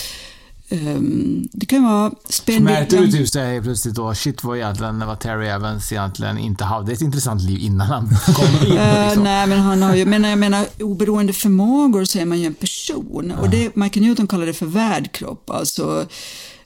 [0.68, 2.88] ehm, det kan vara Märkte spännvidd.
[2.90, 7.00] du typ såhär plötsligt då, shit vad egentligen vad Terry Evans egentligen inte hade ett
[7.00, 9.22] intressant liv innan han kom in Eh, liksom.
[9.24, 12.54] nej, men han har ju, men jag menar, oberoende förmågor så är man ju en
[12.54, 13.32] person.
[13.40, 15.50] Och det, Michael Newton kallar det för värdkropp.
[15.50, 16.06] Alltså,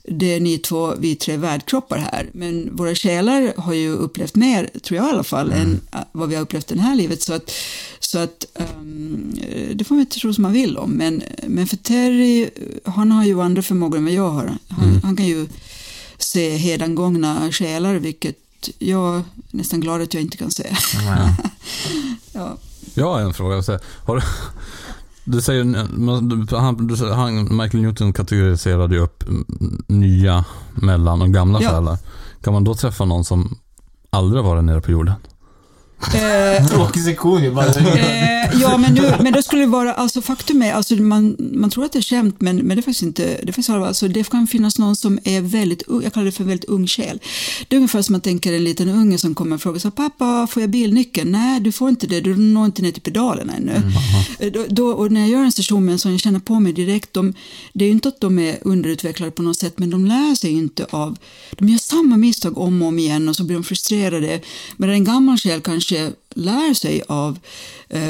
[0.02, 2.30] det är ni två, vi tre värdkroppar här.
[2.32, 6.28] Men våra själar har ju upplevt mer, tror jag i alla fall, än äh, vad
[6.28, 7.22] vi har upplevt det här livet.
[7.22, 7.50] Så att,
[8.00, 9.34] så att ehm,
[9.74, 10.90] det får man inte tro som man vill om.
[10.90, 12.50] Men, men för Terry,
[12.84, 14.58] han har ju andra förmågor än vad jag har.
[14.68, 15.48] Han, han kan ju
[16.18, 18.36] se hedangångna själar, vilket
[18.78, 20.66] jag är nästan glad att jag inte kan se.
[22.32, 22.58] ja.
[22.94, 23.62] Jag har en fråga.
[24.06, 24.22] Har du,
[25.30, 29.24] du säger, han, han, Michael Newton kategoriserade ju upp
[29.86, 31.70] nya, mellan och gamla Ja.
[31.70, 31.98] själar.
[32.42, 33.58] Kan man då träffa någon som
[34.10, 35.14] aldrig varit nere på jorden?
[36.14, 37.48] Eh, Tråkig sektion ju.
[37.48, 41.70] Eh, ja, men, nu, men då skulle det vara, alltså faktum är, alltså man, man
[41.70, 43.86] tror att det är skämt, men, men det är faktiskt inte, det är faktiskt allvar.
[43.86, 46.86] alltså det kan finnas någon som är väldigt ung, jag kallar det för väldigt ung
[46.86, 47.18] själ.
[47.68, 50.46] Det är ungefär som man tänker en liten unge som kommer och frågar så pappa,
[50.50, 51.32] får jag bilnyckeln?
[51.32, 53.82] Nej, du får inte det, du når inte ner till pedalerna ännu.
[54.38, 56.60] Eh, Då, då, och när jag gör en session med en sån, jag känner på
[56.60, 57.34] mig direkt, de,
[57.72, 60.50] det är ju inte att de är underutvecklade på något sätt, men de lär sig
[60.50, 61.16] inte av,
[61.58, 64.40] de gör samma misstag om och om igen och så blir de frustrerade.
[64.76, 65.89] Men en gammal själ kanske
[66.34, 67.38] lär sig av
[67.88, 68.08] eh,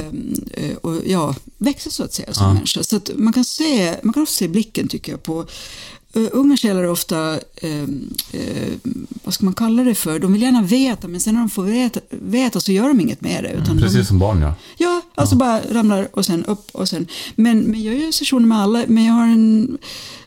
[0.52, 2.82] eh, och ja, växa så att säga som människa.
[2.82, 5.46] Så att man kan se, man kan också se blicken tycker jag på
[6.16, 7.82] Uh, unga själar är ofta, eh,
[8.32, 8.72] eh,
[9.24, 11.62] vad ska man kalla det för, de vill gärna veta men sen när de får
[11.62, 13.50] veta, veta så gör de inget med det.
[13.50, 14.52] Utan de, Precis som barn gör.
[14.76, 17.06] Ja, alltså bara ramlar och sen upp och sen.
[17.34, 19.78] Men, men jag gör sessioner med alla, men jag har, en,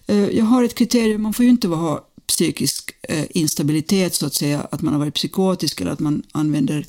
[0.08, 4.34] eh, jag har ett kriterium, man får ju inte ha psykisk eh, instabilitet så att
[4.34, 6.86] säga, att man har varit psykotisk eller att man använder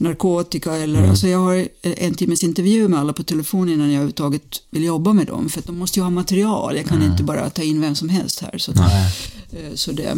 [0.00, 4.62] narkotika eller, alltså jag har en timmes intervju med alla på telefon innan jag överhuvudtaget
[4.70, 7.50] vill jobba med dem, för att de måste ju ha material, jag kan inte bara
[7.50, 8.58] ta in vem som helst här.
[8.58, 10.14] Så, eh, så det.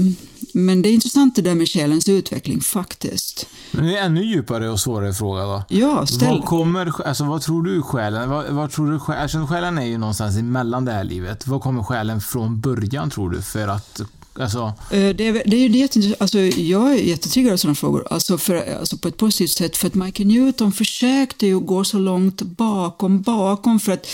[0.55, 3.47] Men det är intressant det där med själens utveckling faktiskt.
[3.71, 5.65] Men det är ännu djupare och svårare fråga då.
[5.69, 6.29] Ja, ställ.
[6.29, 9.87] Vad kommer, alltså vad tror du själen, vad, vad tror du själen, alltså själen är
[9.87, 11.47] ju någonstans emellan det här livet.
[11.47, 14.01] Vad kommer själen från början tror du för att,
[14.35, 16.23] alltså, eh, Det är, det är ju jätteintressant.
[16.23, 19.87] alltså, jag är jättetriggad av sådana frågor, alltså, för, alltså på ett positivt sätt, för
[19.87, 24.07] att Michael Newton försökte ju gå så långt bakom, bakom, för att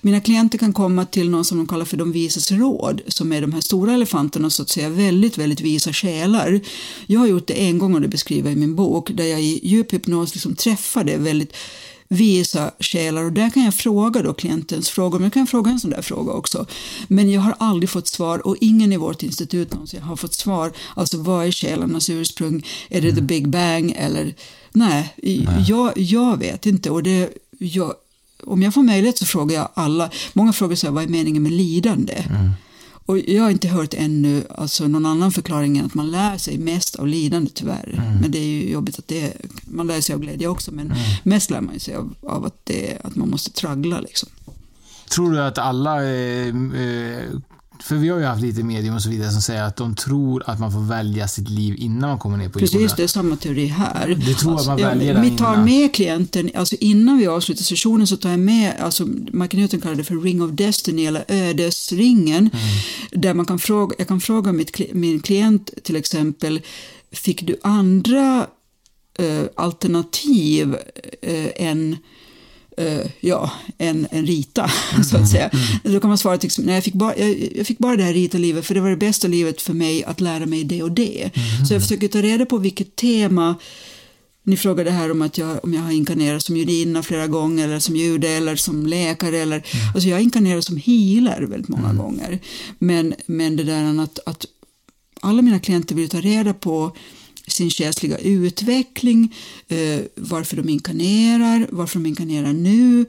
[0.00, 3.40] mina klienter kan komma till någon som de kallar för de visas råd, som är
[3.40, 6.60] de här stora elefanterna, så att säga, väldigt, väldigt visa själar.
[7.06, 9.42] Jag har gjort det en gång och det beskriver jag i min bok, där jag
[9.42, 11.52] i djup hypnos liksom träffade väldigt
[12.08, 15.80] visa själar och där kan jag fråga då klientens frågor, men jag kan fråga en
[15.80, 16.66] sån där fråga också.
[17.08, 20.72] Men jag har aldrig fått svar och ingen i vårt institut någonsin har fått svar.
[20.94, 22.66] Alltså vad är själarnas ursprung?
[22.88, 24.34] Är det the big bang eller
[24.72, 25.14] nej,
[25.68, 27.94] Jag, jag vet inte och det, jag,
[28.44, 30.10] om jag får möjlighet så frågar jag alla.
[30.32, 32.24] Många frågar så här, vad är meningen med lidande?
[33.06, 36.58] Och jag har inte hört ännu alltså, någon annan förklaring än att man lär sig
[36.58, 38.16] mest av lidande tyvärr.
[38.20, 39.32] Men det är ju jobbigt att det
[39.64, 42.98] man lär sig av glädje också men mest lär man sig av, av att, det,
[43.04, 44.28] att man måste traggla liksom.
[45.10, 47.30] tror du att alla, eh, eh,
[47.82, 50.42] för vi har ju haft lite medium och så vidare som säger att de tror
[50.46, 52.94] att man får välja sitt liv innan man kommer ner på Precis, jorden.
[52.96, 54.08] det är samma teori här.
[54.26, 55.64] Du tror att man väljer den Vi tar innan?
[55.64, 59.94] med klienten, alltså innan vi avslutar sessionen så tar jag med, alltså Michael Newton kallar
[59.94, 62.50] det för Ring of Destiny eller ödesringen.
[62.52, 63.22] Mm.
[63.22, 66.60] Där man kan fråga, jag kan fråga mitt, min klient till exempel,
[67.12, 68.46] fick du andra
[69.18, 70.76] eh, alternativ
[71.22, 71.96] eh, än
[72.76, 74.70] eh, ja, en, en Rita,
[75.10, 75.50] så att säga.
[75.84, 78.12] Då kan man svara exempel, nej, jag, fick bara, jag, jag fick bara det här
[78.12, 81.30] Rita-livet för det var det bästa livet för mig att lära mig det och det.
[81.68, 83.54] Så jag försöker ta reda på vilket tema
[84.46, 87.78] ni frågade här om att jag, om jag har inkarnerat som judinna flera gånger eller
[87.78, 89.38] som jude eller som läkare.
[89.38, 89.62] Eller,
[89.94, 92.38] Alltså jag har inkarnerat som healer väldigt många gånger.
[92.78, 94.46] Men, men det där att, att
[95.20, 96.92] alla mina klienter vill ta reda på
[97.46, 99.34] sin själsliga utveckling,
[99.68, 103.04] eh, varför de inkarnerar, varför de inkarnerar nu.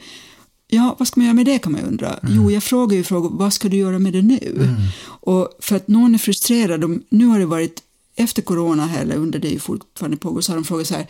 [0.67, 2.19] Ja, vad ska man göra med det kan man ju undra.
[2.29, 4.75] Jo, jag frågar ju frågor, vad ska du göra med det nu?
[5.05, 7.83] Och för att någon är frustrerad, de, nu har det varit
[8.15, 11.07] efter corona här, eller under det ju fortfarande pågår, så har de frågat så här,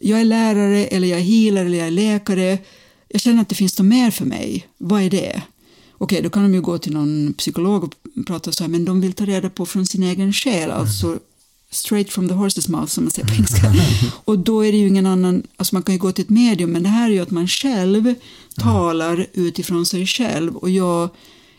[0.00, 2.58] jag är lärare, eller jag är healer, eller jag är läkare,
[3.08, 5.42] jag känner att det finns något mer för mig, vad är det?
[5.92, 7.94] Okej, då kan de ju gå till någon psykolog och
[8.26, 11.18] prata så här, men de vill ta reda på från sin egen själ, alltså
[11.72, 13.72] straight from the horse's mouth som man säger på engelska.
[14.24, 16.70] Och då är det ju ingen annan, alltså man kan ju gå till ett medium,
[16.72, 18.14] men det här är ju att man själv
[18.56, 21.08] talar utifrån sig själv och jag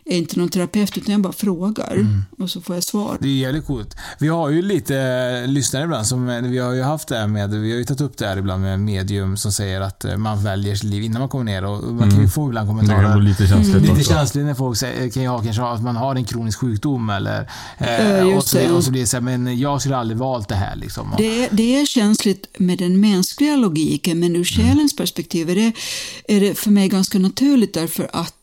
[0.06, 2.22] är inte någon terapeut utan jag bara frågar Mm.
[2.40, 3.18] och så får jag svar.
[3.22, 3.96] Det är jävligt coolt.
[4.20, 4.98] Vi har ju lite
[5.44, 7.84] eh, lyssnare ibland som, eh, vi har ju haft det här med, vi har ju
[7.84, 11.04] tagit upp det här ibland med medium som säger att eh, man väljer sitt liv
[11.04, 13.04] innan man kommer ner och man kan ju få ibland Det kommentarer.
[13.10, 14.04] kan bli lite känsligt Lite också.
[14.14, 17.50] känsligt när folk säger, kan ju ha kanske att man har en kronisk sjukdom eller
[18.26, 18.72] just och, så, det.
[18.72, 21.16] och så blir det så här, men jag skulle aldrig valt det här liksom.
[21.18, 25.72] Det är, det är känsligt med den mänskliga logiken, men ur själens perspektiv är det,
[26.28, 28.34] är det för mig ganska naturligt därför att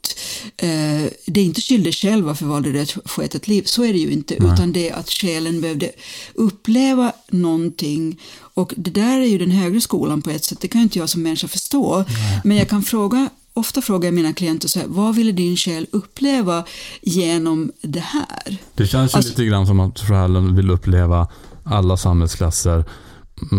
[0.56, 3.92] eh, det är inte skyldig själv varför valde du att sköta ett liv, så är
[3.92, 5.90] det ju inte, utan det är att själen behövde
[6.34, 8.20] uppleva någonting.
[8.54, 10.98] Och det där är ju den högre skolan på ett sätt, det kan ju inte
[10.98, 12.04] jag som människa förstå,
[12.44, 15.86] men jag kan fråga Ofta frågar jag mina klienter så här, vad ville din själ
[15.92, 16.64] uppleva
[17.02, 18.56] genom det här?
[18.74, 21.28] Det känns ju Alltså- lite grann som att själen vill uppleva
[21.64, 22.84] alla samhällsklasser,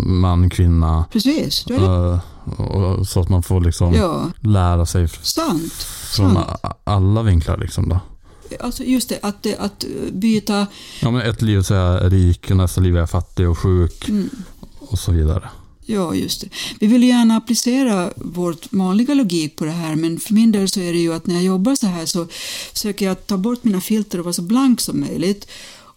[0.06, 2.20] man, kvinna, Precis, du är det.
[2.60, 5.74] Eh, och, så att man får liksom Ja, lära sig sant.
[6.16, 6.50] från sant.
[6.84, 7.58] alla vinklar.
[7.58, 8.00] Liksom då.
[8.60, 10.68] Alltså just det, att, det- att byta...
[11.02, 13.58] Ja, men ett liv så är jag rik, och nästa liv är jag fattig och
[13.58, 14.30] sjuk Mm,
[14.80, 15.50] och så vidare.
[15.86, 16.50] ja, just det.
[16.80, 20.80] Vi vill gärna applicera vårt vanliga logik på det här, men för min del så
[20.80, 22.28] är det ju att när jag jobbar så här så
[22.74, 25.48] försöker jag ta bort mina filter och vara så blank som möjligt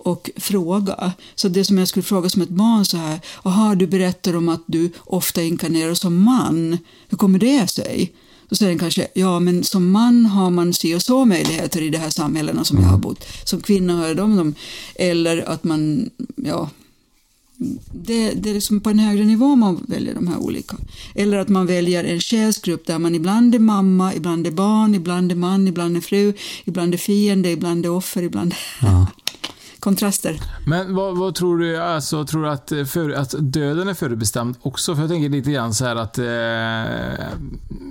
[0.05, 1.13] och fråga.
[1.35, 4.49] Så det som jag skulle fråga som ett barn så här, aha, du berättar om
[4.49, 6.79] att du ofta inkarnerar som man.
[7.09, 8.13] Hur kommer det sig?
[8.49, 11.91] Då säger den kanske, ja men som man har man si och så möjligheter i
[11.91, 13.25] de här samhällena som jag har bott.
[13.45, 14.55] Som kvinna har jag de, de.
[14.95, 16.71] Eller att man, ja,
[17.93, 20.77] det, det är liksom på en högre nivå man väljer de här olika.
[21.15, 25.33] Eller att man väljer en själsgrupp där man ibland är mamma, ibland är barn, ibland
[25.33, 26.33] är man, ibland är fru,
[26.65, 28.55] ibland är fiende, ibland är offer, ibland
[29.85, 30.41] kontraster.
[30.67, 34.57] Men vad, vad tror du, alltså, tror du att, eh, för, att döden är förutbestämd
[34.63, 34.95] också?
[34.95, 37.25] För jag tänker lite grann så här att eh,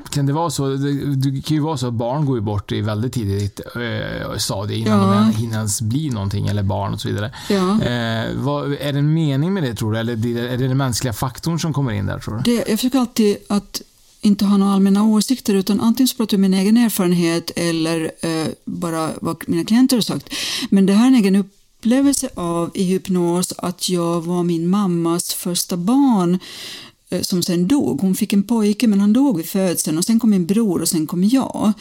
[0.09, 2.71] kan det vara så, det, det kan ju vara så att barn går ju bort
[2.71, 5.13] i väldigt tidigt eh, stadie innan Ja.
[5.13, 7.33] de hinner ens bli någonting, eller barn och så vidare.
[7.49, 7.81] Ja.
[7.81, 9.99] Eh, vad, är det en mening med det tror du?
[9.99, 12.51] Eller är det, den mänskliga faktorn som kommer in där tror du?
[12.51, 13.81] Det, jag försöker alltid att
[14.21, 18.11] inte ha några allmänna åsikter utan antingen så pratar jag om min egen erfarenhet eller
[18.21, 20.29] eh, bara vad mina klienter har sagt.
[20.69, 21.49] Men det här är en egen
[21.83, 26.39] upplevelse av i hypnos att jag var min mammas första barn
[27.09, 28.01] eh, som sen dog.
[28.01, 30.89] Hon fick en pojke men han dog vid födseln och sen kom min bror och
[30.89, 31.73] sen kom jag.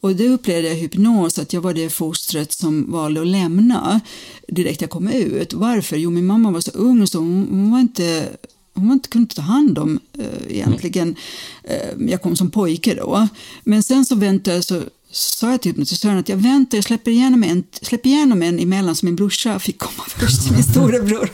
[0.00, 4.00] Och det upplevde jag i hypnos att jag var det fostret som valde att lämna
[4.48, 5.52] direkt jag kom ut.
[5.52, 5.96] Varför?
[5.96, 8.28] Jo, min mamma var så ung så hon, var inte
[8.74, 11.16] hon var inte, kunde inte ta hand om eh, egentligen.
[11.64, 13.28] Eh, jag kom som pojke då.
[13.64, 14.82] Men sen så väntade jag så
[15.14, 18.96] sa jag till hypnotisören att jag väntar, jag släpper igenom en, släpper igenom en emellan
[18.96, 21.28] så min brorsa fick komma först, min storebror.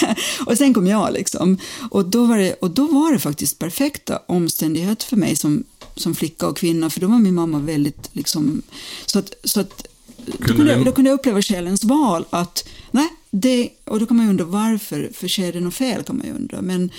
[0.46, 1.58] och sen kom jag liksom.
[1.90, 5.64] Och då, var det, och då var det faktiskt perfekta omständigheter för mig som,
[5.96, 8.62] som flicka och kvinna, för då var min mamma väldigt liksom,
[9.06, 9.86] så att, så att
[10.26, 14.16] då Kunde jag, då kunde jag uppleva själens val att nej, det, och då kan
[14.16, 16.62] man ju undra varför, för sker det något fel kan man ju undra.
[16.62, 16.90] Men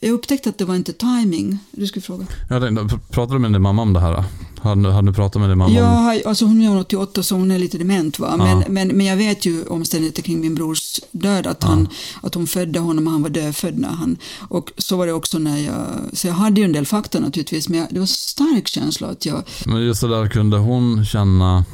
[0.00, 1.58] jag upptäckte att det var inte timing.
[1.70, 2.26] Du skulle fråga.
[2.48, 4.24] Tänkte, pratade du med din mamma om det här?
[4.64, 7.50] Har, du- har du pratat med din mamma har, alltså hon är 88 så hon
[7.50, 8.36] är lite dement va.
[8.36, 8.64] Men, Ja.
[8.68, 11.46] men, men jag vet ju omständigheter kring min brors död.
[11.46, 11.88] Att, han,
[12.22, 14.16] att hon födde honom och han var dödfödd när han...
[14.48, 15.86] Och så var det också när jag...
[16.12, 17.68] Så jag hade ju en del fakta naturligtvis.
[17.68, 19.42] Men jag, det var så stark känsla att jag...
[19.66, 21.64] Men just det där, kunde hon känna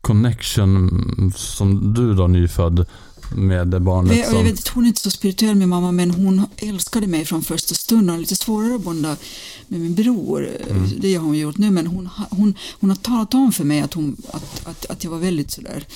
[0.00, 2.86] connection som du då nyfödd
[3.34, 4.42] med barnet Jag, jag som...
[4.44, 7.74] vet, inte, hon är inte så spirituell min mamma men hon älskade mig från första
[7.74, 8.00] stund.
[8.00, 9.16] Hon har lite svårare att bonda
[9.68, 10.48] med min bror.
[10.98, 13.94] Det har hon gjort nu men hon, hon, hon har talat om för mig att,
[13.94, 15.86] hon, att, att, att jag var väldigt sådär.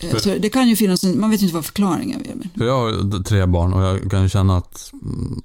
[0.00, 2.34] Eh, Så det kan ju finnas en, man vet inte vad förklaringen är.
[2.34, 5.40] Men, För jag har tre barn och jag kan ju känna att, mm,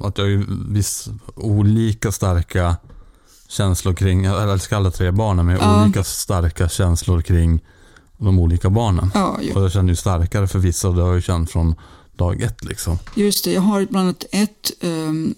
[0.00, 2.76] att jag har viss olika starka
[3.48, 5.82] känslor kring, jag älskar alla tre barnen, men jag Ja.
[5.84, 7.60] olika starka känslor kring
[8.18, 9.10] de olika barnen.
[9.14, 9.38] ja.
[9.54, 11.74] Och jag känner ju starkare för vissa och det har jag ju känt från
[12.16, 12.98] dag ett liksom.
[13.14, 15.34] Just det, jag har bland annat ett, um,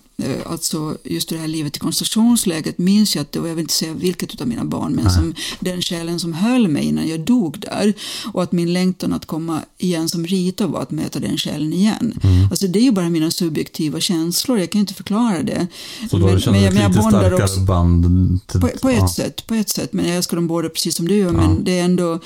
[0.46, 3.74] alltså just det här livet i koncentrationsläget minns jag att det var, jag vill inte
[3.74, 7.58] säga vilket av mina barn, men som den själen som höll mig innan jag dog
[7.58, 7.94] där.
[8.32, 12.20] Och att min längtan att komma igen som Rita var att möta den själen igen.
[12.50, 15.66] Alltså det är ju bara mina subjektiva känslor, jag kan ju inte förklara det.
[16.10, 18.60] Så då Men- känner men du ett lite starkare också- band till...
[18.60, 19.08] På, på ett ja.
[19.08, 21.78] sätt, på ett sätt, men jag älskar dem båda precis som du gör, men det
[21.78, 22.20] är ändå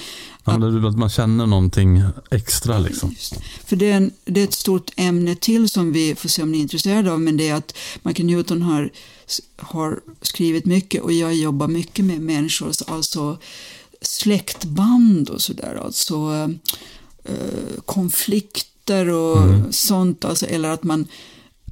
[0.44, 0.52] Ja,
[0.88, 3.14] att man känner någonting extra liksom.
[3.64, 6.52] För det är, en, det är ett stort ämne till som vi får se om
[6.52, 8.90] ni är intresserade av, men det är att Michael Newton har,
[9.56, 13.38] har skrivit mycket och jag jobbar mycket med människors alltså
[14.00, 16.48] släktband och sådär, alltså
[17.24, 21.06] eh, konflikter och sånt, alltså, eller att man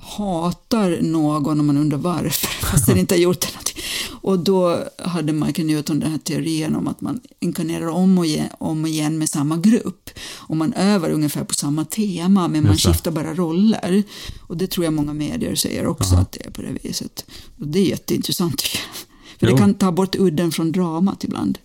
[0.02, 3.82] hatar någon och man undrar varför, fast den inte har gjort någonting.
[4.22, 8.48] Och då hade Michael Newton den här teorin om att man inkarnerar om och igen,
[8.58, 10.10] om och igen med samma grupp.
[10.36, 12.78] Och man övar ungefär på samma tema men man det.
[12.78, 14.02] skiftar bara roller.
[14.46, 17.24] Och det tror jag många medier säger också att det är på det viset.
[17.58, 18.96] Och det är jätteintressant tycker jag.
[19.38, 19.52] För Jo.
[19.52, 21.58] det kan ta bort udden från dramat ibland.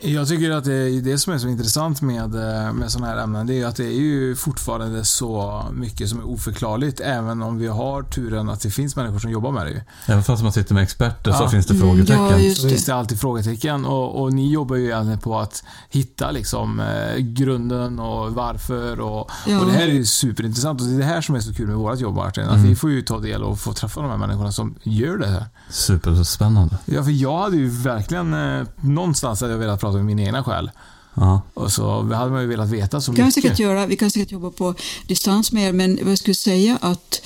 [0.00, 3.16] Jag tycker att det är det som är så intressant med, eh, med sådana här
[3.22, 3.46] ämnen.
[3.46, 7.00] Det är att det är ju fortfarande så mycket som är oförklarligt.
[7.00, 9.70] Även om vi har turen att det finns människor som jobbar med det.
[9.70, 9.80] ju.
[10.06, 11.48] Även fast man sitter med experter så Ja.
[11.48, 12.22] finns det Mm, frågetecken.
[12.24, 12.92] ja, just Så finns det.
[12.92, 17.98] det alltid frågetecken och, och ni jobbar ju egentligen på att hitta liksom eh, grunden
[17.98, 19.60] och varför och, Ja.
[19.60, 21.66] och det här är ju superintressant och det är det här som är så kul
[21.66, 22.44] med vårt jobb Martin.
[22.44, 22.68] Att Mm.
[22.68, 25.44] vi får ju ta del och få träffa de här människorna som gör det här.
[25.70, 26.78] Superspännande.
[26.84, 30.44] Ja, för jag hade ju verkligen eh, någonstans hade jag velat prata med min egna
[30.44, 30.70] själ.
[31.14, 31.42] Ja.
[31.54, 33.34] Och så hade man ju velat veta så kan vi mycket.
[33.42, 33.86] säkert göra.
[33.86, 34.74] Vi kan säkert jobba på
[35.06, 37.20] distans med er, men vad jag skulle säga att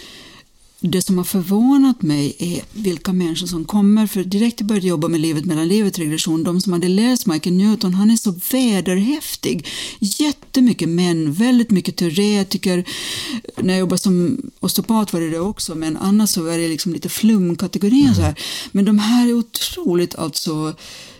[0.85, 4.07] det som har förvånat mig är vilka människor som kommer.
[4.07, 7.57] För direkt jag började jobba med livet mellan livet regression, de som hade läst Michael
[7.57, 9.67] Newton, han är så vederhäftig.
[9.99, 12.85] Jättemycket män, väldigt mycket teoretiker.
[13.57, 16.93] När jag jobbade som osteopat var det det också, men annars så var det liksom
[16.93, 18.35] lite flumkategorin så här.
[18.73, 20.75] Men de här är otroligt alltså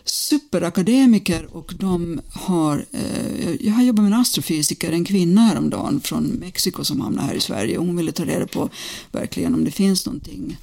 [0.05, 6.25] superakademiker och de har, eh, jag har jobbat med en astrofysiker, en kvinna häromdagen från
[6.25, 8.69] Mexiko som hamnade här i Sverige och hon ville ta reda på
[9.13, 10.57] verkligen om det finns någonting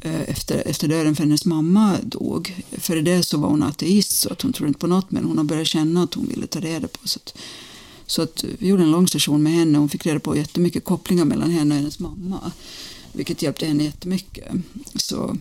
[0.00, 2.62] eh, efter, efter döden för hennes mamma dog.
[2.72, 5.38] Före det så var hon ateist så att hon trodde inte på något men hon
[5.38, 7.08] har börjat känna att hon ville ta reda på.
[7.08, 7.38] Så att,
[8.06, 10.84] så att vi gjorde en lång session med henne och hon fick reda på jättemycket
[10.84, 12.52] kopplingar mellan henne och hennes mamma.
[13.12, 14.52] Vilket hjälpte henne jättemycket.
[14.94, 15.36] Så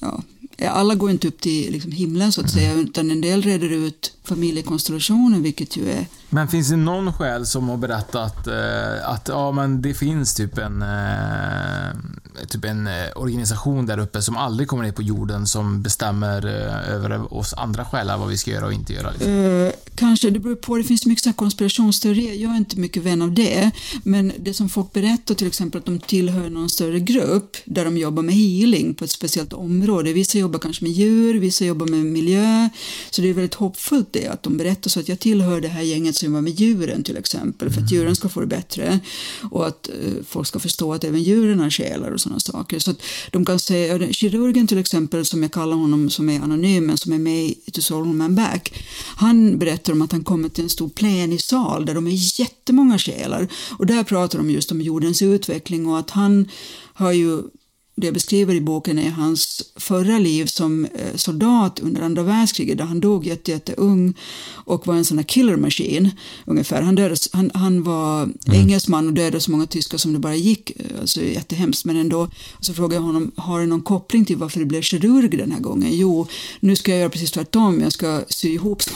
[0.00, 0.22] ja,
[0.58, 4.12] alla går inte upp till liksom himlen så att säga utan en del reder ut
[4.24, 9.52] familjekonstellationen vilket ju är men finns det någon själ som har berättat eh, att ja,
[9.52, 14.82] men det finns typ en, eh, typ en eh, organisation där uppe som aldrig kommer
[14.82, 18.72] ner på jorden som bestämmer eh, över oss andra själar vad vi ska göra och
[18.72, 19.10] inte göra?
[19.10, 19.32] Liksom.
[19.32, 20.76] Eh, kanske, det beror på.
[20.76, 22.34] Det finns mycket så här konspirationsteorier.
[22.34, 23.70] Jag är inte mycket vän av det.
[24.04, 27.96] Men det som folk berättar till exempel att de tillhör någon större grupp där de
[27.96, 30.12] jobbar med healing på ett speciellt område.
[30.12, 32.68] Vissa jobbar kanske med djur, vissa jobbar med miljö.
[33.10, 35.82] Så det är väldigt hoppfullt det att de berättar så att jag tillhör det här
[35.82, 39.00] gänget jobbar med djuren till exempel för att djuren ska få det bättre
[39.50, 42.78] och att eh, folk ska förstå att även djuren har själar och sådana saker.
[42.78, 46.86] Så att de kan säga, kirurgen till exempel som jag kallar honom som är anonym
[46.86, 48.84] men som är med i To Soul Home and Back.
[49.16, 53.48] Han berättar om att han kommer till en stor plenisal där de är jättemånga själar
[53.78, 56.48] och där pratar de just om jordens utveckling och att han
[56.94, 57.42] har ju
[58.02, 62.78] det jag beskriver i boken är hans förra liv som eh, soldat under andra världskriget
[62.78, 64.14] där han dog jätte, jätteung
[64.52, 66.10] och var en sån här killer machine
[66.46, 66.82] ungefär.
[66.82, 70.70] Han, dödades, han, han var engelsman och dödade så många tyskar som det bara gick.
[70.70, 72.28] eh, Alltså jättehemskt men ändå.
[72.60, 75.60] Så frågade jag honom, har det någon koppling till varför det blev kirurg den här
[75.60, 75.88] gången?
[75.92, 76.26] Jo,
[76.60, 77.80] nu ska jag göra precis tvärtom.
[77.80, 78.90] Jag ska sy ihop så.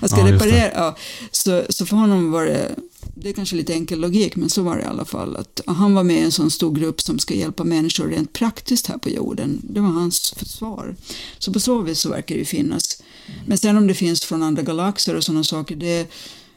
[0.00, 0.70] Jag ska Ja, reparera.
[0.74, 0.96] Ja,
[1.30, 2.74] så, så för honom var det
[3.14, 5.36] det är kanske lite enkel logik, men så var det i alla fall.
[5.36, 8.86] Att han var med i en sån stor grupp som ska hjälpa människor rent praktiskt
[8.86, 9.60] här på jorden.
[9.62, 10.96] Det var hans försvar.
[11.38, 13.02] Så på så vis så verkar det ju finnas.
[13.46, 16.12] Men sen om det finns från andra galaxer och sådana saker, det,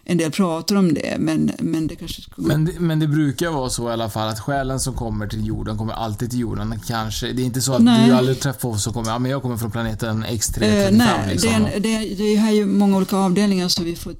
[0.08, 3.50] en del pratar om det, men, men det kanske gå Men, det- men det brukar
[3.50, 6.80] vara så i alla fall att själen som kommer till jorden kommer alltid till jorden.
[6.88, 8.10] Kanske, det är inte så att Nej.
[8.10, 11.08] du aldrig träffar oss som kommer, ja men jag kommer från planeten X335 Eh, nej,
[11.32, 11.50] liksom.
[11.64, 14.14] det, är, det, är, det är här ju många olika avdelningar så vi får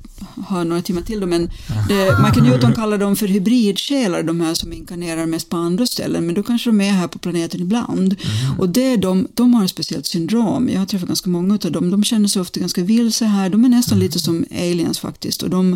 [0.48, 1.28] ha några timmar till då.
[1.28, 1.50] Men
[1.88, 6.26] det, Michael Newton kallar dem för hybridsjälar, de här som inkarnerar mest på andra ställen.
[6.26, 8.16] Men då kanske de är här på planeten ibland.
[8.60, 10.70] Och det är de, de har ett speciellt syndrom.
[10.70, 11.92] Jag har träffat ganska många av dem.
[11.92, 13.50] De känner sig ofta ganska vilse här.
[13.50, 15.44] De är nästan lite som aliens faktiskt.
[15.44, 15.75] Och de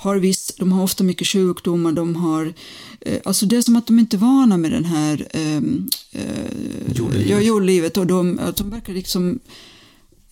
[0.00, 1.92] har, viss, de har ofta mycket sjukdomar.
[1.92, 2.54] De har,
[3.00, 6.94] eh, alltså det är som att de inte är vana med den här ehm, eh,
[6.94, 7.28] Jordlivet.
[7.30, 7.96] ja, jordlivet.
[7.96, 9.38] Och de, de verkar liksom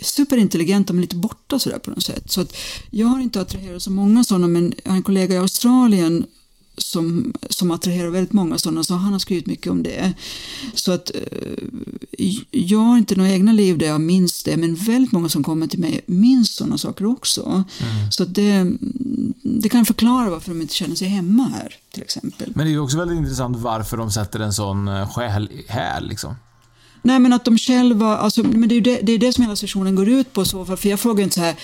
[0.02, 2.30] superintelligenta men lite borta sådär på något sätt.
[2.30, 2.56] Så att
[2.90, 6.26] jag har inte attraherat så många sådana men jag har en kollega i Australien
[6.78, 10.12] som, som attraherar väldigt många sådana så han har skrivit mycket om det.
[10.74, 15.12] Så att eh, jag har inte några egna liv där jag minns det men väldigt
[15.12, 17.64] många som kommer till mig minns sådana saker också.
[18.10, 18.72] Så att det,
[19.42, 22.52] det kan förklara varför de inte känner sig hemma här till exempel.
[22.54, 26.00] Men det är ju också väldigt intressant varför de sätter en sån eh, själ här
[26.00, 26.34] liksom.
[27.02, 29.56] Nej men att de själva, alltså, men det är det, det, är det som hela
[29.56, 31.54] sessionen går ut på så för jag frågar inte så här,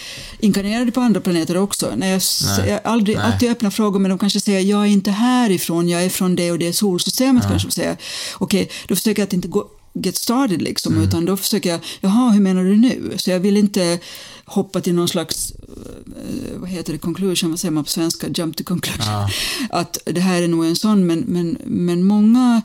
[0.41, 1.93] inkarnerade på andra planeter också?
[1.97, 2.23] Nej, jag,
[2.59, 2.71] Nej.
[2.71, 3.27] jag aldrig, Nej.
[3.27, 6.53] alltid öppna frågor men de kanske säger, jag är inte härifrån, jag är från det
[6.53, 7.97] och det solsystemet kanske de säger.
[8.39, 11.09] Okej, då försöker jag att inte gå get started liksom, Mm.
[11.09, 13.13] utan då försöker jag, jaha, hur menar du nu?
[13.17, 13.99] Så jag vill inte
[14.45, 18.57] hoppa till någon slags, eh, vad heter det, conclusion, vad säger man på svenska, jump
[18.57, 19.05] to conclusion.
[19.07, 19.31] Ja.
[19.71, 22.63] Att det här är nog en sån, men, men, men många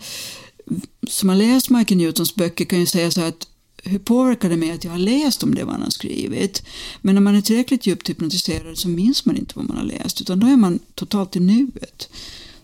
[1.07, 3.47] som har läst Michael Newtons böcker kan ju säga så här att
[3.83, 6.63] hur påverkar det mig att jag har läst om det man har skrivit?
[7.01, 10.21] Men när man är tillräckligt djupt hypnotiserad så minns man inte vad man har läst
[10.21, 12.09] utan då är man totalt i nuet.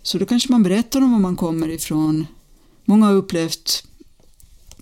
[0.02, 2.28] Så då kanske man berättar om var man kommer ifrån.
[2.86, 3.84] Många har upplevt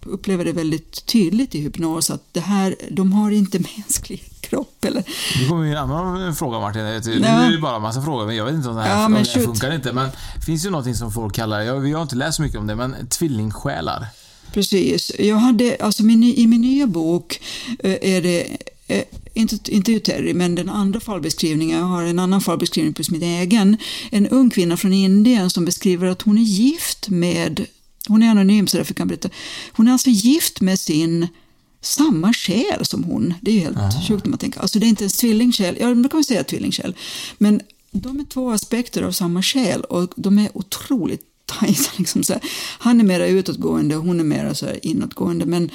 [0.05, 4.85] upplever det väldigt tydligt i hypnos att det här, de har inte mänsklig kropp.
[4.85, 5.03] Eller...
[5.39, 6.81] Nu kommer ju en annan fråga Martin.
[6.81, 9.05] Nu är det bara en massa frågor, men jag vet inte om det här, ja,
[9.05, 9.93] om det här funkar inte.
[9.93, 12.59] Men det finns ju någonting som folk kallar, jag, vi har inte läst så mycket
[12.59, 14.05] om det, men tvillingsjälar.
[14.53, 15.11] Precis.
[15.19, 17.41] Jag hade, alltså min, I min nya bok
[17.79, 22.41] eh, är det eh, inte, inte Terry, men den andra fallbeskrivningen, jag har en annan
[22.41, 23.77] fallbeskrivning på min egen.
[24.11, 27.65] En ung kvinna från Indien som beskriver att hon är gift med,
[28.07, 29.29] hon är anonym så därför kan jag berätta,
[29.71, 31.27] hon är alltså gift med sin
[31.85, 33.33] samma själ som hon.
[33.41, 34.01] Det är ju helt Aha.
[34.07, 34.59] sjukt när man tänker.
[34.59, 36.95] Alltså det är inte en tvillingsjäl, ja då kan man säga tvillingsjäl.
[37.37, 37.61] Men
[37.91, 41.91] de är två aspekter av samma själ och de är otroligt tajta.
[41.97, 42.41] Liksom så här.
[42.79, 45.45] Han är mera utåtgående och hon är mera så här inåtgående.
[45.45, 45.69] Men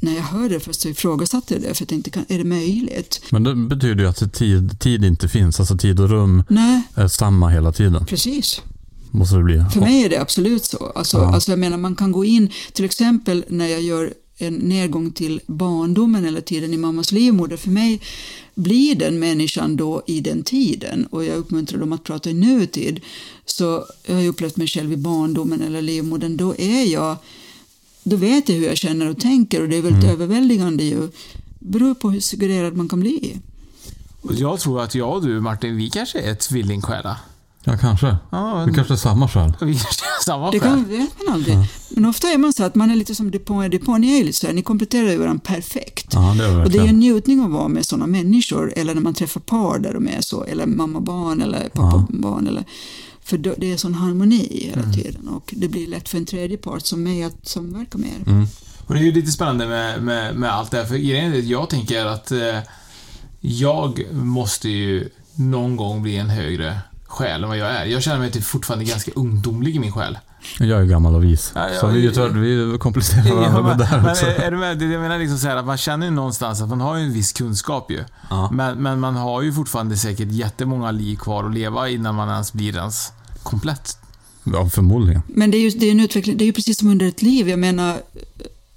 [0.00, 3.22] när jag hörde det först så ifrågasatte jag det för jag tänkte, är det möjligt?
[3.30, 6.82] Men det betyder ju att tid, tid inte finns, alltså tid och rum Nej.
[6.94, 8.06] är samma hela tiden.
[8.06, 8.62] Precis.
[9.10, 9.64] Måste det bli.
[9.72, 10.92] För mig är det absolut så.
[10.94, 11.34] Alltså, ja.
[11.34, 15.40] alltså jag menar, man kan gå in, till exempel när jag gör en nedgång till
[15.46, 17.56] barndomen eller tiden i mammas livmoder.
[17.56, 18.00] För mig
[18.54, 23.00] blir den människan då i den tiden och jag uppmuntrar dem att prata i nutid.
[23.44, 27.16] Så jag har upplevt mig själv i barndomen eller livmodern, då är jag
[28.02, 30.14] då vet jag hur jag känner och tänker och det är väldigt mm.
[30.14, 31.08] överväldigande ju.
[31.58, 33.38] beror på hur suggererad man kan bli.
[34.30, 37.16] Jag tror att jag och du Martin, vi kanske är tvillingsjälar.
[37.64, 38.16] Ja, kanske.
[38.30, 39.24] Ja, vi kanske är samma
[39.60, 40.60] är samma själ.
[40.60, 41.54] Det kan, vet man aldrig.
[41.54, 41.66] Ja.
[41.90, 44.00] Men ofta är man så att man är lite som Dupont och Dupont.
[44.00, 46.06] Ni är lite så här, ni kompletterar ju varandra perfekt.
[46.12, 48.72] Ja, det är och det är en njutning att vara med sådana människor.
[48.76, 50.44] Eller när man träffar par där de är så.
[50.44, 52.46] Eller mamma-barn eller pappa-barn.
[52.46, 52.64] Eller,
[53.24, 54.94] för det är sån harmoni hela mm.
[54.94, 55.28] tiden.
[55.28, 58.30] Och det blir lätt för en tredje part som mig att samverka med er.
[58.30, 58.46] Mm.
[58.86, 60.84] Och det är ju lite spännande med, med, med allt det här.
[60.84, 62.58] För grejen är jag tänker att eh,
[63.40, 66.78] jag måste ju någon gång bli en högre
[67.10, 67.84] själ än vad jag är.
[67.84, 70.18] Jag känner mig typ fortfarande ganska ungdomlig i min själ.
[70.58, 71.52] Jag är gammal och vis.
[71.54, 74.26] Ja, ja, så vi, jag, vi komplicerar varandra med det där också.
[74.26, 74.82] Är du med?
[74.82, 77.12] Jag menar liksom så här, att man känner ju någonstans att man har ju en
[77.12, 78.04] viss kunskap ju.
[78.30, 78.50] Ja.
[78.52, 82.52] Men, men man har ju fortfarande säkert jättemånga liv kvar att leva innan man ens
[82.52, 83.98] blir ens komplett.
[84.44, 85.22] Ja, förmodligen.
[85.28, 87.22] Men det är ju det är en utveckling, det är ju precis som under ett
[87.22, 87.48] liv.
[87.48, 87.96] Jag menar,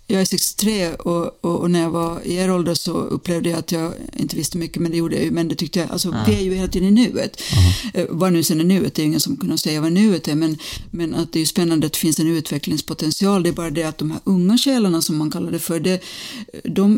[0.08, 3.60] jag är 63 och, och, och, när jag var i er ålder så upplevde jag
[3.60, 5.32] att jag inte visste mycket, men det gjorde jag ju.
[5.32, 6.24] Men det tyckte jag, alltså ja.
[6.28, 7.42] vi är ju hela tiden i nuet.
[7.42, 8.08] Uh-huh.
[8.10, 10.58] Vad nu sen är nuet, det är ingen som kan säga vad nuet är, men,
[10.92, 13.44] men att det är spännande att det finns en utvecklingspotential.
[13.44, 16.04] Det är bara det att de här unga själarna som man kallar det för, det,
[16.64, 16.98] de,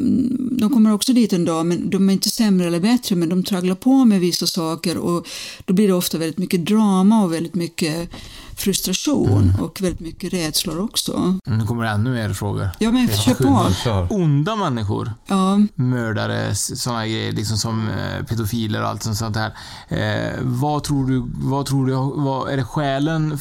[0.52, 3.44] de kommer också dit en dag, men de är inte sämre eller bättre, men de
[3.44, 5.28] tragglar på med vissa saker och
[5.66, 8.10] då blir det ofta väldigt mycket drama och väldigt mycket
[8.56, 9.64] frustration mm.
[9.64, 11.40] och väldigt mycket rädslor också.
[11.46, 12.70] Nu kommer det ännu mer frågor.
[12.80, 14.16] Ja, men kör på.
[14.16, 15.14] Onda människor.
[15.28, 15.60] Ja.
[15.76, 19.58] Mördare, sådana grejer, liksom som eh, pedofiler och allt sånt här.
[19.88, 23.40] Eh, vad tror du, vad tror du, vad, är det själen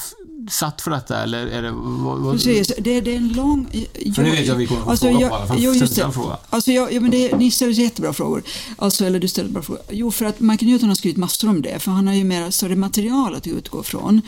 [0.51, 1.71] satt för detta eller är det...
[1.71, 2.35] Vad, vad...
[2.35, 3.69] Precis, det, det, är en lång...
[3.73, 5.57] Jag, för det vet jag vi kommer alltså, fråga på alla fall.
[5.61, 6.13] Jo, just det.
[6.13, 6.39] Fråga.
[6.51, 8.43] Alltså, jag, ja, men det, ni ställer jättebra frågor.
[8.77, 9.83] Alltså, eller du ställer bra frågor.
[9.91, 12.51] Jo, för att Michael Newton har skrivit massor om det, för han har ju mer
[12.51, 14.23] större material att utgå från.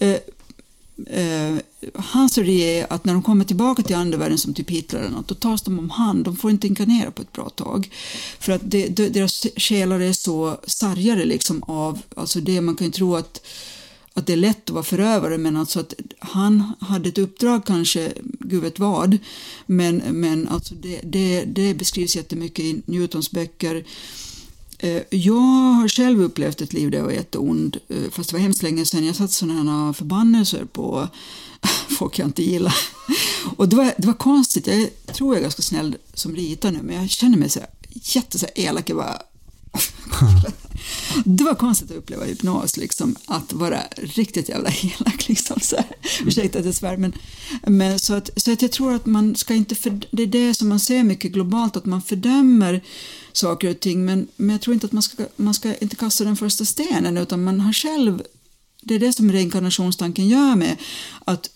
[0.00, 0.16] Eh,
[1.06, 1.56] eh,
[1.94, 5.28] hans teori är att när de kommer tillbaka till andevärlden som typ Hitler eller något,
[5.28, 6.24] då tas de om hand.
[6.24, 7.90] De får inte inkarnera på ett bra tag.
[8.38, 12.92] För att det, deras själar är så sargade liksom av, alltså det man kan ju
[12.92, 13.40] tro att
[14.16, 18.12] att det är lätt att vara förövare men alltså att han hade ett uppdrag kanske,
[18.22, 19.18] gud vet vad,
[19.66, 23.84] men, men alltså det, det, det beskrivs jättemycket i Newtons böcker.
[24.78, 25.34] Eh, jag
[25.74, 28.86] har själv upplevt ett liv där jag var jätteond, eh, fast det var hemskt länge
[28.86, 29.06] sedan.
[29.06, 31.08] Jag satt sådana här förbannelser på
[31.98, 32.76] folk jag inte gillar.
[33.56, 36.78] Och det var, det var konstigt, jag tror jag är ganska snäll som ritar nu,
[36.82, 38.90] men jag känner mig så här, jätte så här elak.
[38.90, 39.22] Jag bara
[41.24, 45.28] det var konstigt att uppleva hypnos, liksom, att vara riktigt jävla elak.
[45.28, 45.86] Liksom, så här.
[46.26, 47.12] Ursäkta att jag svär, men,
[47.66, 50.54] men så, att, så att jag tror att man ska inte, för, det är det
[50.54, 52.84] som man ser mycket globalt, att man fördömer
[53.32, 56.24] saker och ting, men, men jag tror inte att man ska, man ska inte kasta
[56.24, 58.22] den första stenen, utan man har själv,
[58.82, 60.76] det är det som reinkarnationstanken gör med,
[61.24, 61.50] att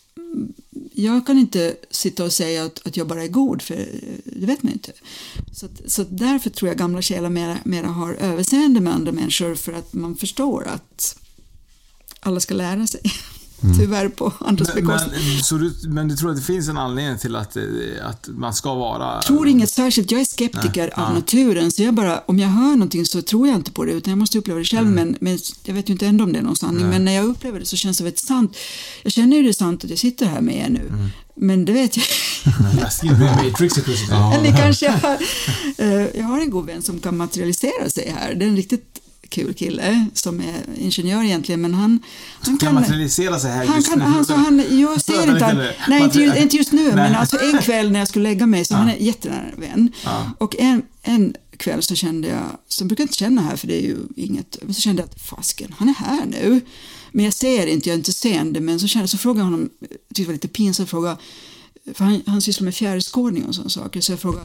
[0.92, 3.88] jag kan inte sitta och säga att, att jag bara är god, för
[4.24, 4.92] det vet man inte.
[5.52, 9.72] Så, så därför tror jag gamla själar mera, mera har överseende med andra människor för
[9.72, 11.18] att man förstår att
[12.20, 13.00] alla ska lära sig.
[13.62, 13.78] Mm.
[13.78, 15.14] Tyvärr på andras bekostnad.
[15.50, 17.62] Men, du, men du tror att det finns en anledning till att, eh,
[18.02, 19.14] att man ska vara...
[19.14, 20.10] Jag tror inget särskilt.
[20.10, 20.92] Jag är skeptiker Nej.
[20.92, 21.12] av ja.
[21.12, 24.10] naturen, så jag bara, om jag hör någonting så tror jag inte på det, utan
[24.10, 24.88] jag måste uppleva det själv.
[24.88, 24.94] Mm.
[24.94, 26.80] Men, men jag vet ju inte ändå om det är någon sanning.
[26.80, 26.90] Nej.
[26.90, 28.56] Men när jag upplever det så känns det väldigt sant.
[29.02, 30.86] Jag känner ju det sant att jag sitter här med er nu.
[30.88, 31.08] Mm.
[31.34, 32.06] Men det vet jag
[32.78, 33.12] plötsligt.
[34.10, 35.18] Eller kanske jag har,
[35.78, 38.34] eh, jag har en god vän som kan materialisera sig här.
[38.34, 38.99] Det är en riktigt
[39.30, 41.98] kul kille som är ingenjör egentligen, men han...
[42.40, 44.04] han Kan materialisera sig här han just kan, nu.
[44.04, 47.92] alltså han, jag ser inte han, nej inte, inte just nu, men alltså en kväll
[47.92, 49.92] när jag skulle lägga mig, så han är jättenära vän.
[50.04, 50.30] Ja.
[50.38, 53.82] Och en, en kväll så kände jag, jag brukar inte känna här för det är
[53.82, 56.60] ju inget, men så kände jag att fasken, han är här nu.
[57.12, 59.70] Men jag ser inte, jag är inte seende, men så, kände, så frågade jag honom,
[59.80, 61.16] jag tyckte det var lite pinsamt fråga,
[61.94, 64.44] för han, han sysslar med fjärrskådning och sådana saker, så jag frågade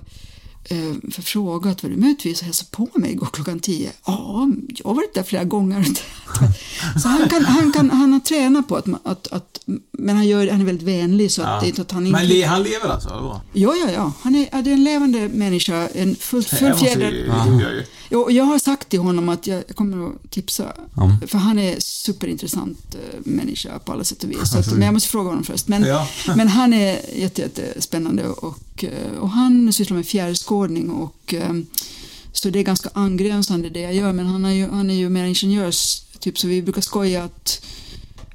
[1.12, 3.92] för frågat var du möjligtvis hälsade på mig igår klockan tio?
[4.06, 5.84] Ja, jag har varit där flera gånger.
[7.02, 9.60] så han, kan, han, kan, han har tränat på att, att, att
[9.92, 12.20] men han, gör, han är väldigt vänlig så att det är inte att han inte...
[12.20, 13.10] Men le, han lever alltså?
[13.10, 13.40] eller?
[13.54, 14.12] Ja, ja, ja.
[14.22, 17.14] Han är, ja, det är en levande människa, en fullt Det fullfjädrad...
[17.14, 17.84] det jag.
[18.10, 21.18] Jo, jag har sagt till honom att jag kommer att tipsa, Ja.
[21.28, 24.38] för han är superintressant eh, människa på alla sätt och vis.
[24.52, 25.68] Så att, men jag måste fråga honom först.
[25.68, 26.08] Men, Ja.
[26.36, 31.54] men han är jätte, jättespännande och, eh, och han sysslar med fjärrskådning och eh,
[32.32, 34.14] så det är ganska angränsande det jag gör.
[34.14, 37.66] Men han är ju, han är ju mer ingenjörs, typ, så vi brukar skoja att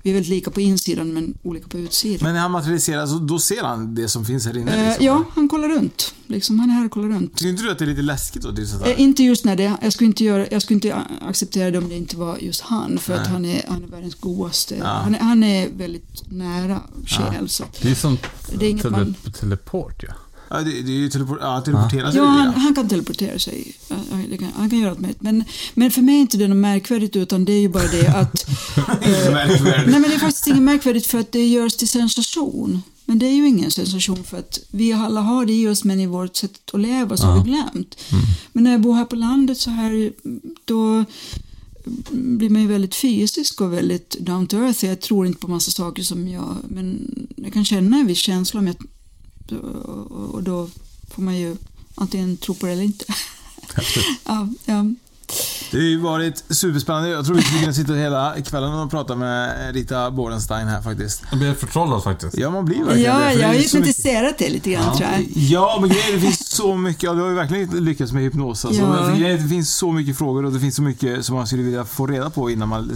[0.03, 2.18] vi är väldigt lika på insidan men olika på utsidan.
[2.22, 4.76] Men när han materialiserar, så då ser han det som finns här inne?
[4.82, 5.07] Eh, Liksom.
[5.07, 6.14] ja, han kollar runt.
[6.26, 7.36] Liksom, han är här och kollar runt.
[7.36, 8.51] Tycker inte du att det är lite läskigt då?
[8.51, 8.86] Det är sådär?
[8.91, 10.95] Eh, inte just när det, jag skulle inte, göra, jag skulle inte
[11.28, 12.99] acceptera det om det inte var just han.
[12.99, 13.32] För att Nej.
[13.32, 14.74] han är, han är världens godaste.
[14.76, 14.84] Ja.
[14.86, 17.49] Han, är, han är väldigt nära själ.
[17.49, 18.18] Så att, Det är som
[18.59, 20.12] Det är inget tele, man- teleport ja.
[20.51, 22.20] Ja, det, det är ju teleport, ja, teleportera sig.
[22.20, 23.72] ja, han, han kan teleportera sig.
[23.88, 25.22] Ja, ja, han kan göra allt möjligt.
[25.22, 25.44] Men,
[25.74, 28.48] men för mig är inte det något märkvärdigt utan det är ju bara det att...
[28.78, 32.82] eh, nej men det är faktiskt inget märkvärdigt för att det görs till sensation.
[33.05, 36.01] Men det är ju ingen sensation för att vi alla har det i oss men
[36.01, 37.96] i vårt sätt att leva så har vi glömt.
[38.53, 40.12] Men när jag bor här på landet så här
[40.64, 41.05] då
[42.11, 44.84] blir man ju väldigt fysisk och väldigt down to earth.
[44.84, 46.57] Jag tror inte på massa saker som jag...
[46.68, 48.76] Men jag kan känna en viss känsla om jag,
[49.53, 50.68] och och då
[51.14, 51.57] får man ju
[51.94, 53.05] antingen tro på det eller inte.
[54.24, 54.84] ja, ja.
[55.70, 57.09] Det har ju varit superspännande.
[57.09, 61.22] Jag tror vi skulle kunna sitta hela kvällen och prata med Rita Borenstein här faktiskt.
[61.30, 62.38] Jag blir förtrollad faktiskt.
[62.38, 63.32] Ja, man blir verkligen ja, det.
[63.32, 65.24] jag har mycket- hypnotiserat det lite grann tror jag.
[65.34, 67.03] Ja, men grejen det finns så mycket.
[67.03, 68.64] Ja, du har ju verkligen lyckats med hypnos.
[68.64, 68.82] Alltså.
[68.82, 69.26] Ja.
[69.36, 72.07] Det finns så mycket frågor och det finns så mycket som man skulle vilja få
[72.07, 72.92] reda på innan man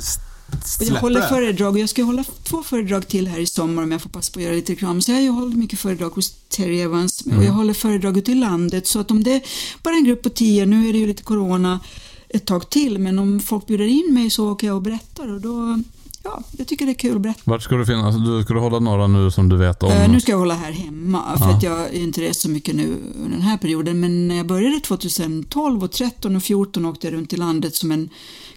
[0.52, 3.46] s- Och jag släpper håller föredrag och jag ska hålla två föredrag till här i
[3.46, 5.02] sommar om jag får passa på att göra lite reklam.
[5.02, 7.44] Så jag hållit mycket föredrag hos Terry Evans och Mm.
[7.44, 8.86] jag håller föredrag ute i landet.
[8.86, 9.42] Så att om det är
[9.82, 11.80] bara en grupp på tio, nu är det ju lite corona
[12.28, 15.40] ett tag till, men om folk bjuder in mig så åker jag och berättar och
[15.40, 15.78] då,
[16.22, 17.40] ja, jag tycker det är kul att berätta.
[17.44, 18.14] Vart ska du finnas?
[18.26, 19.90] Du, ska du hålla några nu som du vet om?
[19.92, 21.56] Eh, nu ska jag hålla här hemma för Ja.
[21.56, 24.00] att jag är inte rest så mycket nu under den här perioden.
[24.00, 27.92] Men när jag började 2012 och 13 och 14 åkte jag runt i landet som
[27.92, 28.08] en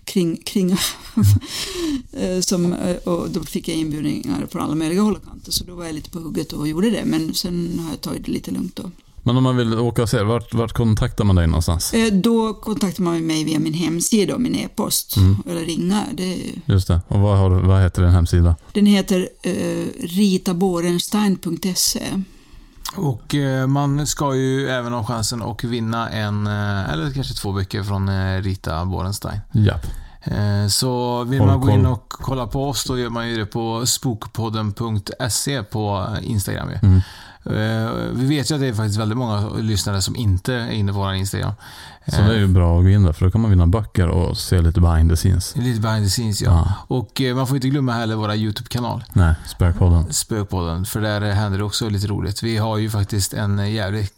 [0.08, 0.72] kring, kring
[2.14, 5.51] eh, som, eh, och då fick jag inbjudningar från alla möjliga håll och kanter.
[5.51, 7.05] Så då var jag lite på hugget och gjorde det.
[7.05, 8.91] Men sen har jag tagit det lite lugnt då.
[9.24, 11.93] Men om man vill åka och se, vart, vart kontaktar man dig någonstans?
[11.93, 15.16] Eh, Då kontaktar man mig via min hemsida och min e-post.
[15.49, 16.03] Eller ringa.
[16.14, 17.01] Det, Just det.
[17.08, 18.55] Och vad, har, vad heter din hemsida?
[18.74, 22.24] den heter eh, ritaborenstein.se.
[22.96, 27.52] Och eh, man ska ju även ha chansen att vinna en, eh, eller kanske två
[27.52, 29.40] böcker från eh, Rita Borenstein.
[29.52, 29.74] Ja.
[30.70, 33.86] Så vill man gå in och kolla på oss, då gör man ju det på
[33.86, 36.70] spokpodden.se på Instagram.
[36.82, 37.02] Mm.
[37.50, 40.93] Eh, Vi vet ju att det är faktiskt väldigt många lyssnare som inte är inne
[40.93, 41.54] på vår Instagram.
[42.08, 44.08] Så det är ju bra att gå in där, för då kan man vinna böcker
[44.08, 45.56] och se lite behind the scenes.
[45.56, 46.52] Lite behind the scenes ja.
[46.52, 46.74] Ja.
[46.95, 49.04] Och eh, man får inte glömma heller våra YouTube-kanal.
[49.14, 50.14] Nej, Spökpodden.
[50.14, 52.43] Spökpodden, för där händer det också lite roligt.
[52.43, 54.16] Vi har ju faktiskt en jävligt eh,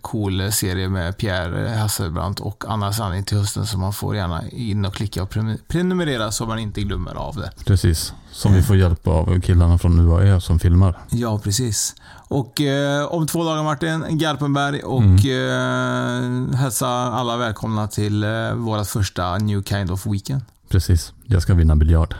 [0.00, 4.84] cool serie med Pierre Hasselbrandt och Anna Sanning till hösten som man får gärna in
[4.84, 7.50] och klicka och pre- prenumerera så man inte glömmer av det.
[7.66, 8.12] Precis.
[8.32, 10.98] Som vi får hjälp av killarna från UAE som filmar.
[11.10, 11.94] Ja, precis.
[12.28, 16.50] Och eh, om två dagar Martin, Garpenberg och Mm.
[16.50, 20.42] eh, hälsa alla välkomna till eh, vårt första New Kind of Weekend.
[20.68, 21.12] Precis.
[21.26, 22.14] Jag ska vinna biljard.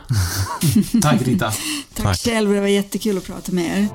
[1.01, 1.45] Tack Rita.
[1.45, 2.17] Tack, Tack.
[2.19, 3.87] själv, det var jättekul att prata med er.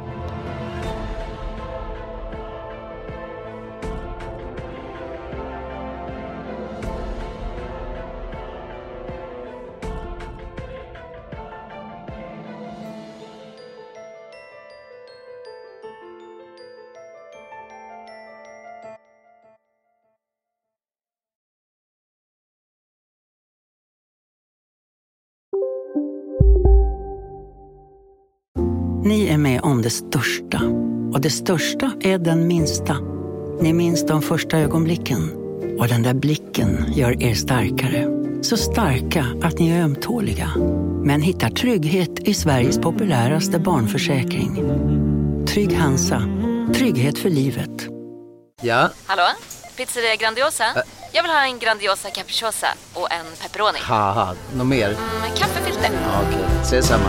[29.87, 30.61] Det största.
[31.13, 32.97] Och det största är den minsta.
[33.61, 35.33] Ni minns de första ögonblicken.
[35.79, 38.07] Och den där blicken gör er starkare.
[38.43, 40.51] Så starka att ni är ömtåliga.
[41.03, 44.55] Men hittar trygghet i Sveriges populäraste barnförsäkring.
[45.47, 46.23] Trygg Hansa.
[46.75, 47.89] Trygghet för livet.
[48.63, 48.91] Ja?
[49.07, 49.29] Hallå?
[49.77, 50.65] Pizzeria Grandiosa?
[50.65, 50.83] Ä
[51.13, 53.79] Jag vill ha en Grandiosa capriciosa och en pepperoni.
[54.57, 54.89] något mer?
[54.89, 55.91] Mm, kaffefilter.
[55.93, 56.63] Ja, Okej, okay.
[56.63, 57.09] ses samma.